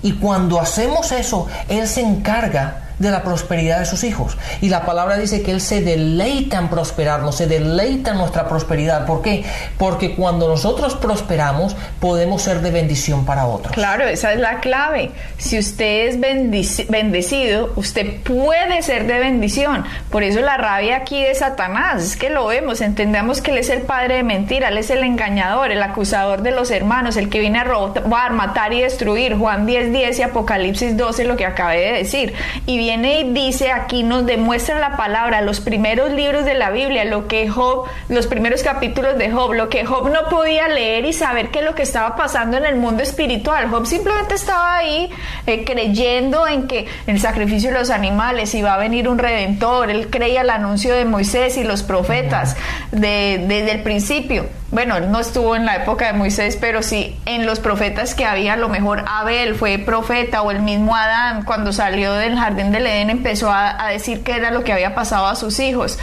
Y 0.01 0.13
cuando 0.13 0.61
hacemos 0.61 1.11
eso, 1.11 1.47
Él 1.67 1.85
se 1.85 1.99
encarga 1.99 2.86
de 2.99 3.11
la 3.11 3.23
prosperidad 3.23 3.79
de 3.79 3.85
sus 3.85 4.03
hijos. 4.03 4.37
Y 4.61 4.69
la 4.69 4.85
palabra 4.85 5.17
dice 5.17 5.41
que 5.43 5.51
Él 5.51 5.61
se 5.61 5.81
deleita 5.81 6.57
en 6.57 6.69
prosperarnos, 6.69 7.35
se 7.35 7.47
deleita 7.47 8.11
en 8.11 8.17
nuestra 8.17 8.47
prosperidad. 8.47 9.05
¿Por 9.05 9.21
qué? 9.21 9.45
Porque 9.77 10.15
cuando 10.15 10.47
nosotros 10.47 10.95
prosperamos, 10.95 11.75
podemos 11.99 12.41
ser 12.41 12.61
de 12.61 12.71
bendición 12.71 13.25
para 13.25 13.45
otros. 13.45 13.73
Claro, 13.73 14.05
esa 14.05 14.33
es 14.33 14.39
la 14.39 14.59
clave. 14.59 15.11
Si 15.37 15.59
usted 15.59 16.07
es 16.07 16.19
bendecido, 16.19 17.73
usted 17.75 18.21
puede 18.21 18.81
ser 18.81 19.07
de 19.07 19.19
bendición. 19.19 19.85
Por 20.09 20.23
eso 20.23 20.39
la 20.41 20.57
rabia 20.57 20.97
aquí 20.97 21.21
de 21.21 21.35
Satanás, 21.35 22.03
es 22.03 22.17
que 22.17 22.29
lo 22.29 22.47
vemos, 22.47 22.81
entendamos 22.81 23.41
que 23.41 23.51
Él 23.51 23.59
es 23.59 23.69
el 23.69 23.81
padre 23.81 24.15
de 24.15 24.23
mentira, 24.23 24.69
Él 24.69 24.77
es 24.77 24.89
el 24.89 25.03
engañador, 25.03 25.71
el 25.71 25.83
acusador 25.83 26.41
de 26.41 26.51
los 26.51 26.71
hermanos, 26.71 27.17
el 27.17 27.29
que 27.29 27.39
viene 27.39 27.59
a 27.59 27.63
robar, 27.63 28.33
matar 28.33 28.73
y 28.73 28.81
destruir. 28.81 29.35
Juan 29.35 29.65
10, 29.65 29.93
10 29.93 30.19
y 30.19 30.23
Apocalipsis 30.23 30.97
12, 30.97 31.25
lo 31.25 31.37
que 31.37 31.45
acabé 31.45 31.79
de 31.79 31.91
decir. 31.93 32.33
Y 32.65 32.77
viene 32.87 33.19
y 33.19 33.33
dice 33.33 33.69
aquí, 33.73 34.01
nos 34.03 34.25
demuestra 34.25 34.79
la 34.79 34.95
palabra, 34.95 35.41
los 35.41 35.59
primeros 35.59 36.09
libros 36.13 36.45
de 36.45 36.53
la 36.53 36.69
Biblia, 36.69 37.03
lo 37.03 37.27
que 37.27 37.49
Job, 37.49 37.83
los 38.07 38.27
primeros 38.27 38.63
capítulos 38.63 39.17
de 39.17 39.29
Job, 39.29 39.51
lo 39.51 39.67
que 39.67 39.85
Job 39.85 40.09
no 40.09 40.29
podía 40.29 40.69
leer 40.69 41.03
y 41.03 41.11
saber 41.11 41.49
qué 41.51 41.59
es 41.59 41.65
lo 41.65 41.75
que 41.75 41.83
estaba 41.83 42.15
pasando 42.15 42.55
en 42.55 42.63
el 42.63 42.77
mundo 42.77 43.03
espiritual. 43.03 43.67
Job 43.69 43.85
simplemente 43.85 44.35
estaba 44.35 44.77
ahí 44.77 45.09
eh, 45.47 45.65
creyendo 45.65 46.47
en 46.47 46.65
que 46.65 46.87
el 47.07 47.19
sacrificio 47.19 47.73
de 47.73 47.79
los 47.79 47.89
animales 47.89 48.55
iba 48.55 48.73
a 48.73 48.77
venir 48.77 49.09
un 49.09 49.17
redentor. 49.17 49.89
Él 49.89 50.09
creía 50.09 50.39
el 50.39 50.49
anuncio 50.49 50.95
de 50.95 51.03
Moisés 51.03 51.57
y 51.57 51.65
los 51.65 51.83
profetas 51.83 52.55
desde 52.93 53.71
el 53.73 53.83
principio 53.83 54.45
bueno, 54.69 54.97
él 54.97 55.09
no 55.09 55.19
estuvo 55.19 55.55
en 55.55 55.65
la 55.65 55.77
época 55.77 56.07
de 56.07 56.13
Moisés, 56.13 56.57
pero 56.59 56.83
sí 56.83 57.17
en 57.25 57.45
los 57.45 57.59
profetas 57.59 58.15
que 58.15 58.25
había, 58.25 58.53
a 58.53 58.57
lo 58.57 58.67
mejor 58.67 59.05
Abel 59.07 59.55
fue 59.55 59.77
profeta 59.77 60.41
o 60.41 60.51
el 60.51 60.59
mismo 60.59 60.95
Adán 60.95 61.45
cuando 61.45 61.71
salió 61.71 62.13
del 62.13 62.37
jardín 62.37 62.71
del 62.71 62.85
Edén 62.85 63.09
empezó 63.09 63.49
a, 63.49 63.87
decir 63.87 64.23
qué 64.23 64.33
era 64.33 64.51
lo 64.51 64.65
que 64.65 64.73
había 64.73 64.93
pasado 64.93 65.27
a 65.27 65.35
sus 65.35 65.59
hijos. 65.59 65.97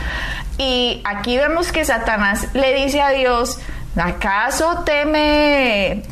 Y 0.57 1.03
aquí 1.05 1.37
vemos 1.37 1.72
que 1.72 1.85
Satanás 1.85 2.48
le 2.55 2.74
dice 2.74 3.03
a 3.03 3.11
Dios, 3.11 3.59
¿Acaso 3.96 4.83
teme 4.85 6.03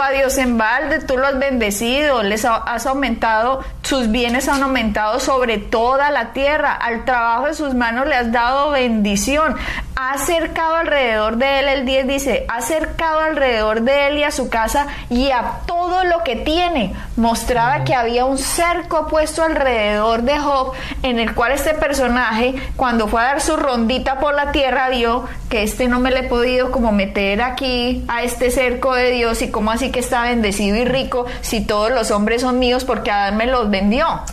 a 0.00 0.10
Dios 0.12 0.38
en 0.38 0.58
balde? 0.58 1.00
Tú 1.00 1.16
lo 1.16 1.26
has 1.26 1.38
bendecido, 1.40 2.22
les 2.22 2.44
has 2.44 2.86
aumentado, 2.86 3.64
sus 3.92 4.10
bienes 4.10 4.48
han 4.48 4.62
aumentado 4.62 5.20
sobre 5.20 5.58
toda 5.58 6.10
la 6.10 6.32
tierra, 6.32 6.72
al 6.72 7.04
trabajo 7.04 7.44
de 7.44 7.52
sus 7.52 7.74
manos 7.74 8.06
le 8.06 8.14
has 8.14 8.32
dado 8.32 8.70
bendición. 8.70 9.54
Ha 9.96 10.16
cercado 10.16 10.76
alrededor 10.76 11.36
de 11.36 11.60
él, 11.60 11.68
el 11.68 11.84
10 11.84 12.08
dice, 12.08 12.46
ha 12.48 12.62
cercado 12.62 13.20
alrededor 13.20 13.82
de 13.82 14.06
él 14.06 14.16
y 14.16 14.24
a 14.24 14.30
su 14.30 14.48
casa 14.48 14.86
y 15.10 15.30
a 15.30 15.58
todo 15.66 16.04
lo 16.04 16.24
que 16.24 16.36
tiene. 16.36 16.94
Mostraba 17.16 17.84
que 17.84 17.94
había 17.94 18.24
un 18.24 18.38
cerco 18.38 19.08
puesto 19.08 19.42
alrededor 19.42 20.22
de 20.22 20.38
Job, 20.38 20.72
en 21.02 21.18
el 21.18 21.34
cual 21.34 21.52
este 21.52 21.74
personaje, 21.74 22.54
cuando 22.76 23.08
fue 23.08 23.20
a 23.20 23.24
dar 23.24 23.40
su 23.42 23.58
rondita 23.58 24.18
por 24.18 24.34
la 24.34 24.52
tierra, 24.52 24.88
vio 24.88 25.28
que 25.50 25.62
este 25.62 25.86
no 25.86 26.00
me 26.00 26.10
le 26.10 26.20
he 26.20 26.28
podido 26.28 26.70
como 26.70 26.92
meter 26.92 27.42
aquí 27.42 28.06
a 28.08 28.22
este 28.22 28.50
cerco 28.50 28.94
de 28.94 29.10
Dios 29.10 29.42
y 29.42 29.50
como 29.50 29.70
así 29.70 29.90
que 29.90 30.00
está 30.00 30.22
bendecido 30.22 30.78
y 30.78 30.86
rico 30.86 31.26
si 31.42 31.60
todos 31.60 31.92
los 31.92 32.10
hombres 32.10 32.40
son 32.40 32.58
míos 32.58 32.86
porque 32.86 33.10
Adán 33.10 33.36
me 33.36 33.46
los 33.46 33.70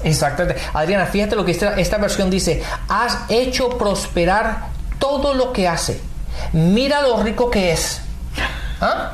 Exactamente. 0.03 0.61
Adriana, 0.73 1.05
fíjate 1.05 1.35
lo 1.35 1.45
que 1.45 1.51
esta, 1.51 1.75
esta 1.79 1.97
versión 1.97 2.29
dice, 2.29 2.63
has 2.87 3.17
hecho 3.29 3.69
prosperar 3.77 4.67
todo 4.99 5.33
lo 5.33 5.53
que 5.53 5.67
hace. 5.67 6.01
Mira 6.53 7.01
lo 7.01 7.21
rico 7.21 7.49
que 7.49 7.71
es. 7.71 8.01
¿Ah? 8.81 9.13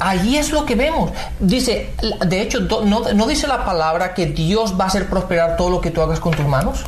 Allí 0.00 0.36
es 0.36 0.50
lo 0.50 0.64
que 0.64 0.74
vemos. 0.74 1.10
Dice, 1.38 1.90
de 2.26 2.42
hecho, 2.42 2.60
no, 2.60 3.26
dice 3.26 3.46
la 3.46 3.64
palabra 3.64 4.14
que 4.14 4.26
Dios 4.26 4.74
va 4.78 4.84
a 4.84 4.86
hacer 4.88 5.06
prosperar 5.08 5.56
todo 5.56 5.70
lo 5.70 5.80
que 5.80 5.90
tú 5.90 6.00
hagas 6.00 6.20
con 6.20 6.32
tus 6.32 6.46
manos, 6.46 6.84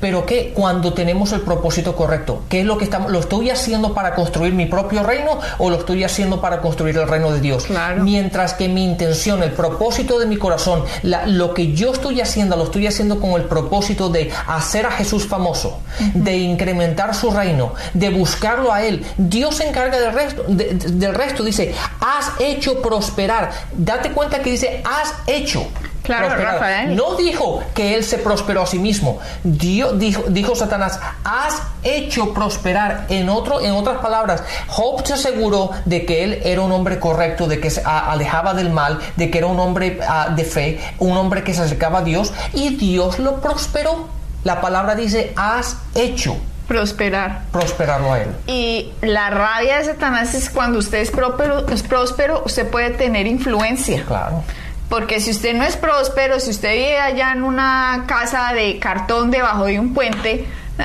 pero 0.00 0.26
que 0.26 0.52
cuando 0.54 0.92
tenemos 0.92 1.32
el 1.32 1.42
propósito 1.42 1.94
correcto, 1.94 2.42
¿qué 2.48 2.60
es 2.60 2.66
lo 2.66 2.78
que 2.78 2.84
estamos? 2.84 3.12
¿Lo 3.12 3.20
estoy 3.20 3.50
haciendo 3.50 3.94
para 3.94 4.14
construir 4.14 4.54
mi 4.54 4.66
propio 4.66 5.02
reino 5.02 5.38
o 5.58 5.70
lo 5.70 5.76
estoy 5.76 6.04
haciendo 6.04 6.40
para 6.40 6.60
construir 6.60 6.96
el 6.96 7.08
reino 7.08 7.30
de 7.30 7.40
Dios? 7.40 7.66
Mientras 8.02 8.54
que 8.54 8.68
mi 8.68 8.84
intención, 8.84 9.42
el 9.42 9.52
propósito 9.52 10.18
de 10.18 10.26
mi 10.26 10.36
corazón, 10.36 10.84
lo 11.02 11.54
que 11.54 11.72
yo 11.72 11.92
estoy 11.92 12.20
haciendo, 12.20 12.56
lo 12.56 12.64
estoy 12.64 12.86
haciendo 12.86 13.20
con 13.20 13.32
el 13.32 13.44
propósito 13.44 14.08
de 14.08 14.30
hacer 14.46 14.86
a 14.86 14.90
Jesús 14.90 15.26
famoso, 15.26 15.80
de 16.14 16.38
incrementar 16.38 17.14
su 17.14 17.30
reino, 17.30 17.74
de 17.94 18.10
buscarlo 18.10 18.72
a 18.72 18.82
Él. 18.82 19.04
Dios 19.16 19.56
se 19.56 19.68
encarga 19.68 19.98
del 19.98 20.12
resto, 20.12 20.44
del 20.48 21.14
resto. 21.14 21.42
Dice, 21.42 21.74
haz 22.00 22.29
hecho 22.38 22.80
prosperar. 22.82 23.50
Date 23.72 24.12
cuenta 24.12 24.40
que 24.40 24.50
dice, 24.50 24.82
has 24.84 25.14
hecho. 25.26 25.66
Claro, 26.02 26.28
Rafael. 26.34 26.96
No 26.96 27.14
dijo 27.14 27.62
que 27.74 27.94
él 27.94 28.04
se 28.04 28.18
prosperó 28.18 28.62
a 28.62 28.66
sí 28.66 28.78
mismo. 28.78 29.18
Dios, 29.44 29.98
dijo, 29.98 30.24
dijo 30.28 30.56
Satanás, 30.56 30.98
has 31.24 31.62
hecho 31.82 32.32
prosperar. 32.32 33.06
En, 33.10 33.28
otro, 33.28 33.60
en 33.60 33.72
otras 33.72 33.98
palabras, 33.98 34.42
Job 34.66 35.06
se 35.06 35.14
aseguró 35.14 35.70
de 35.84 36.06
que 36.06 36.24
él 36.24 36.40
era 36.44 36.62
un 36.62 36.72
hombre 36.72 36.98
correcto, 36.98 37.46
de 37.46 37.60
que 37.60 37.70
se 37.70 37.82
alejaba 37.84 38.54
del 38.54 38.70
mal, 38.70 38.98
de 39.16 39.30
que 39.30 39.38
era 39.38 39.46
un 39.46 39.60
hombre 39.60 40.00
ah, 40.06 40.32
de 40.34 40.44
fe, 40.44 40.80
un 40.98 41.16
hombre 41.16 41.44
que 41.44 41.54
se 41.54 41.62
acercaba 41.62 42.00
a 42.00 42.02
Dios 42.02 42.32
y 42.54 42.76
Dios 42.76 43.18
lo 43.18 43.40
prosperó. 43.40 44.08
La 44.42 44.60
palabra 44.60 44.94
dice, 44.94 45.32
has 45.36 45.76
hecho 45.94 46.36
prosperar. 46.70 47.40
Prosperarlo 47.50 48.12
a 48.12 48.20
él. 48.20 48.28
Y 48.46 48.92
la 49.02 49.28
rabia 49.28 49.78
de 49.78 49.86
Satanás 49.86 50.34
es 50.34 50.48
cuando 50.48 50.78
usted 50.78 50.98
es 50.98 51.10
próspero, 51.10 51.66
es 51.66 51.82
próspero, 51.82 52.44
usted 52.46 52.70
puede 52.70 52.90
tener 52.90 53.26
influencia. 53.26 54.04
Claro. 54.04 54.44
Porque 54.88 55.18
si 55.18 55.32
usted 55.32 55.52
no 55.54 55.64
es 55.64 55.76
próspero, 55.76 56.38
si 56.38 56.50
usted 56.50 56.70
vive 56.70 57.00
allá 57.00 57.32
en 57.32 57.42
una 57.42 58.04
casa 58.06 58.52
de 58.52 58.78
cartón 58.78 59.32
debajo 59.32 59.64
de 59.64 59.80
un 59.80 59.94
puente, 59.94 60.46
eh, 60.78 60.84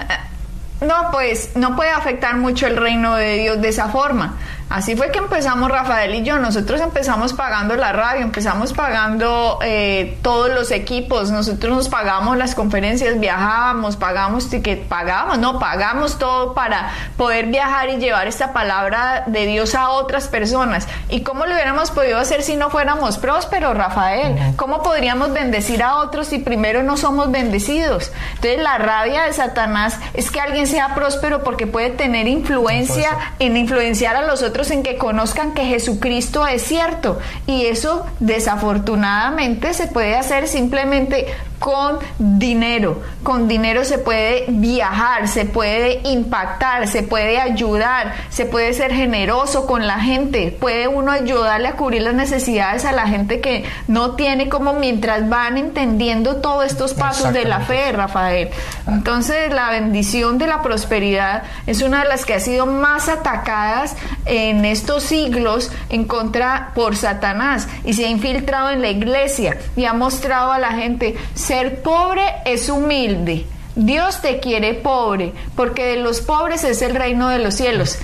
no, 0.82 1.12
pues 1.12 1.52
no 1.56 1.76
puede 1.76 1.92
afectar 1.92 2.36
mucho 2.38 2.66
el 2.66 2.78
reino 2.78 3.14
de 3.14 3.36
Dios 3.36 3.62
de 3.62 3.70
esa 3.70 3.90
forma. 3.90 4.40
Así 4.76 4.94
fue 4.98 5.10
que 5.10 5.20
empezamos 5.20 5.72
Rafael 5.72 6.14
y 6.16 6.24
yo. 6.24 6.38
Nosotros 6.38 6.82
empezamos 6.82 7.32
pagando 7.32 7.78
la 7.78 7.94
radio, 7.94 8.24
empezamos 8.24 8.74
pagando 8.74 9.58
eh, 9.62 10.18
todos 10.22 10.50
los 10.50 10.70
equipos, 10.72 11.32
nosotros 11.32 11.74
nos 11.74 11.88
pagamos 11.88 12.36
las 12.36 12.56
conferencias, 12.56 13.18
viajábamos, 13.18 13.96
pagamos 13.96 14.50
ticket, 14.50 14.86
pagamos, 14.90 15.40
no, 15.40 15.60
pagamos 15.60 16.20
todo 16.20 16.54
para 16.54 16.92
poder 17.16 17.46
viajar 17.46 17.88
y 17.88 18.00
llevar 18.00 18.28
esta 18.28 18.52
palabra 18.52 19.24
de 19.28 19.46
Dios 19.46 19.76
a 19.76 19.92
otras 19.92 20.28
personas. 20.28 20.90
¿Y 21.08 21.22
cómo 21.22 21.46
lo 21.46 21.54
hubiéramos 21.54 21.92
podido 21.92 22.20
hacer 22.20 22.44
si 22.44 22.58
no 22.58 22.70
fuéramos 22.70 23.18
prósperos, 23.18 23.78
Rafael? 23.78 24.36
¿Cómo 24.58 24.84
podríamos 24.84 25.32
bendecir 25.32 25.84
a 25.84 26.00
otros 26.00 26.28
si 26.28 26.40
primero 26.40 26.84
no 26.84 26.98
somos 26.98 27.32
bendecidos? 27.32 28.12
Entonces 28.34 28.62
la 28.62 28.78
rabia 28.78 29.24
de 29.24 29.32
Satanás 29.32 29.98
es 30.14 30.30
que 30.32 30.42
alguien 30.42 30.68
sea 30.68 30.94
próspero 30.96 31.46
porque 31.46 31.66
puede 31.66 31.92
tener 31.92 32.28
influencia 32.28 33.12
en 33.40 33.56
influenciar 33.56 34.18
a 34.18 34.24
los 34.24 34.44
otros 34.44 34.65
en 34.72 34.84
que 34.84 34.98
conozcan 34.98 35.54
que 35.54 35.66
Jesucristo 35.66 36.46
es 36.48 36.64
cierto. 36.64 37.20
Y 37.48 37.66
eso 37.66 38.06
desafortunadamente 38.20 39.74
se 39.74 39.88
puede 39.88 40.16
hacer 40.16 40.48
simplemente 40.48 41.28
con 41.66 41.98
dinero. 42.20 43.02
Con 43.24 43.48
dinero 43.48 43.86
se 43.86 43.98
puede 43.98 44.46
viajar, 44.50 45.28
se 45.28 45.46
puede 45.46 46.02
impactar, 46.04 46.88
se 46.88 47.02
puede 47.02 47.40
ayudar, 47.40 48.14
se 48.30 48.46
puede 48.46 48.72
ser 48.74 48.94
generoso 48.94 49.66
con 49.66 49.88
la 49.88 50.00
gente, 50.00 50.56
puede 50.60 50.88
uno 50.88 51.12
ayudarle 51.12 51.70
a 51.70 51.76
cubrir 51.76 52.04
las 52.04 52.14
necesidades 52.14 52.86
a 52.86 52.92
la 52.92 53.08
gente 53.08 53.42
que 53.42 53.64
no 53.88 54.12
tiene 54.12 54.48
como 54.48 54.74
mientras 54.74 55.28
van 55.28 55.58
entendiendo 55.58 56.36
todos 56.36 56.66
estos 56.66 56.94
pasos 56.94 57.34
de 57.34 57.46
la 57.46 57.62
fe, 57.62 57.92
Rafael. 57.92 58.50
Entonces 58.86 59.52
la 59.52 59.72
bendición 59.72 60.38
de 60.38 60.46
la 60.46 60.62
prosperidad 60.62 61.46
es 61.66 61.82
una 61.82 62.04
de 62.04 62.10
las 62.10 62.26
que 62.26 62.36
ha 62.36 62.40
sido 62.40 62.68
más 62.68 63.10
atacadas 63.10 63.96
en 64.26 64.66
estos 64.66 65.02
siglos 65.02 65.72
en 65.90 66.06
contra 66.06 66.74
por 66.76 66.96
Satanás 66.96 67.68
y 67.84 67.94
se 67.94 68.06
ha 68.06 68.10
infiltrado 68.10 68.70
en 68.70 68.84
la 68.84 68.90
iglesia 68.90 69.58
y 69.76 69.86
ha 69.86 69.94
mostrado 69.94 70.52
a 70.52 70.60
la 70.60 70.74
gente 70.74 71.16
ser 71.56 71.82
pobre 71.82 72.22
es 72.44 72.68
humilde. 72.70 73.46
Dios 73.76 74.22
te 74.22 74.40
quiere 74.42 74.74
pobre, 74.74 75.32
porque 75.56 75.86
de 75.86 75.96
los 75.98 76.20
pobres 76.20 76.66
es 76.66 76.82
el 76.82 76.96
reino 76.96 77.30
de 77.30 77.40
los 77.40 77.54
cielos. 77.54 77.98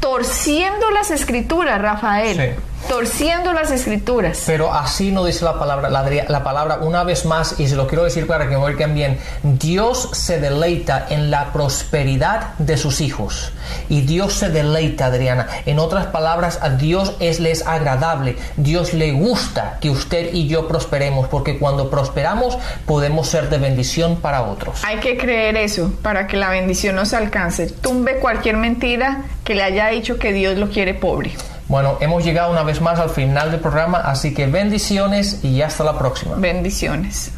Torciendo 0.00 0.90
las 0.90 1.10
escrituras, 1.10 1.80
Rafael 1.82 2.56
torciendo 2.88 3.52
las 3.52 3.70
escrituras. 3.70 4.44
Pero 4.46 4.72
así 4.72 5.10
no 5.10 5.24
dice 5.24 5.44
la 5.44 5.58
palabra, 5.58 5.90
la, 5.90 6.44
palabra 6.44 6.78
una 6.80 7.04
vez 7.04 7.24
más, 7.24 7.58
y 7.58 7.68
se 7.68 7.76
lo 7.76 7.86
quiero 7.86 8.04
decir 8.04 8.26
para 8.26 8.48
que 8.48 8.56
me 8.56 8.62
oigan 8.62 8.94
bien, 8.94 9.18
Dios 9.42 10.10
se 10.12 10.40
deleita 10.40 11.06
en 11.10 11.30
la 11.30 11.52
prosperidad 11.52 12.54
de 12.58 12.76
sus 12.76 13.00
hijos. 13.00 13.52
Y 13.88 14.02
Dios 14.02 14.34
se 14.34 14.50
deleita, 14.50 15.06
Adriana. 15.06 15.48
En 15.66 15.78
otras 15.78 16.06
palabras, 16.06 16.58
a 16.62 16.70
Dios 16.70 17.14
es, 17.20 17.40
les 17.40 17.66
agradable. 17.66 18.36
Dios 18.56 18.94
le 18.94 19.12
gusta 19.12 19.78
que 19.80 19.90
usted 19.90 20.32
y 20.32 20.46
yo 20.46 20.68
prosperemos, 20.68 21.28
porque 21.28 21.58
cuando 21.58 21.90
prosperamos 21.90 22.58
podemos 22.86 23.28
ser 23.28 23.48
de 23.48 23.58
bendición 23.58 24.16
para 24.16 24.42
otros. 24.42 24.84
Hay 24.84 24.98
que 24.98 25.16
creer 25.16 25.56
eso 25.56 25.92
para 26.02 26.26
que 26.26 26.36
la 26.36 26.50
bendición 26.50 26.96
nos 26.96 27.14
alcance. 27.14 27.66
Tumbe 27.66 28.16
cualquier 28.16 28.56
mentira 28.56 29.24
que 29.44 29.54
le 29.54 29.62
haya 29.62 29.88
dicho 29.88 30.18
que 30.18 30.32
Dios 30.32 30.56
lo 30.56 30.68
quiere 30.70 30.94
pobre. 30.94 31.32
Bueno, 31.68 31.98
hemos 32.00 32.24
llegado 32.24 32.52
una 32.52 32.62
vez 32.62 32.80
más 32.80 33.00
al 33.00 33.10
final 33.10 33.50
del 33.50 33.60
programa, 33.60 33.98
así 33.98 34.32
que 34.32 34.46
bendiciones 34.46 35.44
y 35.44 35.62
hasta 35.62 35.82
la 35.82 35.98
próxima. 35.98 36.36
Bendiciones. 36.36 37.32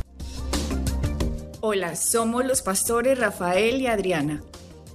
Hola, 1.61 1.97
somos 1.97 2.45
los 2.45 2.61
pastores 2.61 3.19
Rafael 3.19 3.81
y 3.81 3.87
Adriana. 3.87 4.43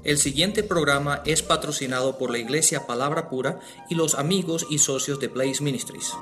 El 0.04 0.18
siguiente 0.18 0.64
programa 0.64 1.22
es 1.26 1.42
patrocinado 1.42 2.18
por 2.18 2.30
la 2.30 2.38
Iglesia 2.38 2.86
Palabra 2.86 3.30
Pura 3.30 3.60
y 3.90 3.96
los 3.96 4.16
amigos 4.16 4.68
y 4.70 4.80
socios 4.80 5.20
de 5.20 5.30
Blaze 5.30 5.64
Ministries. 5.64 6.14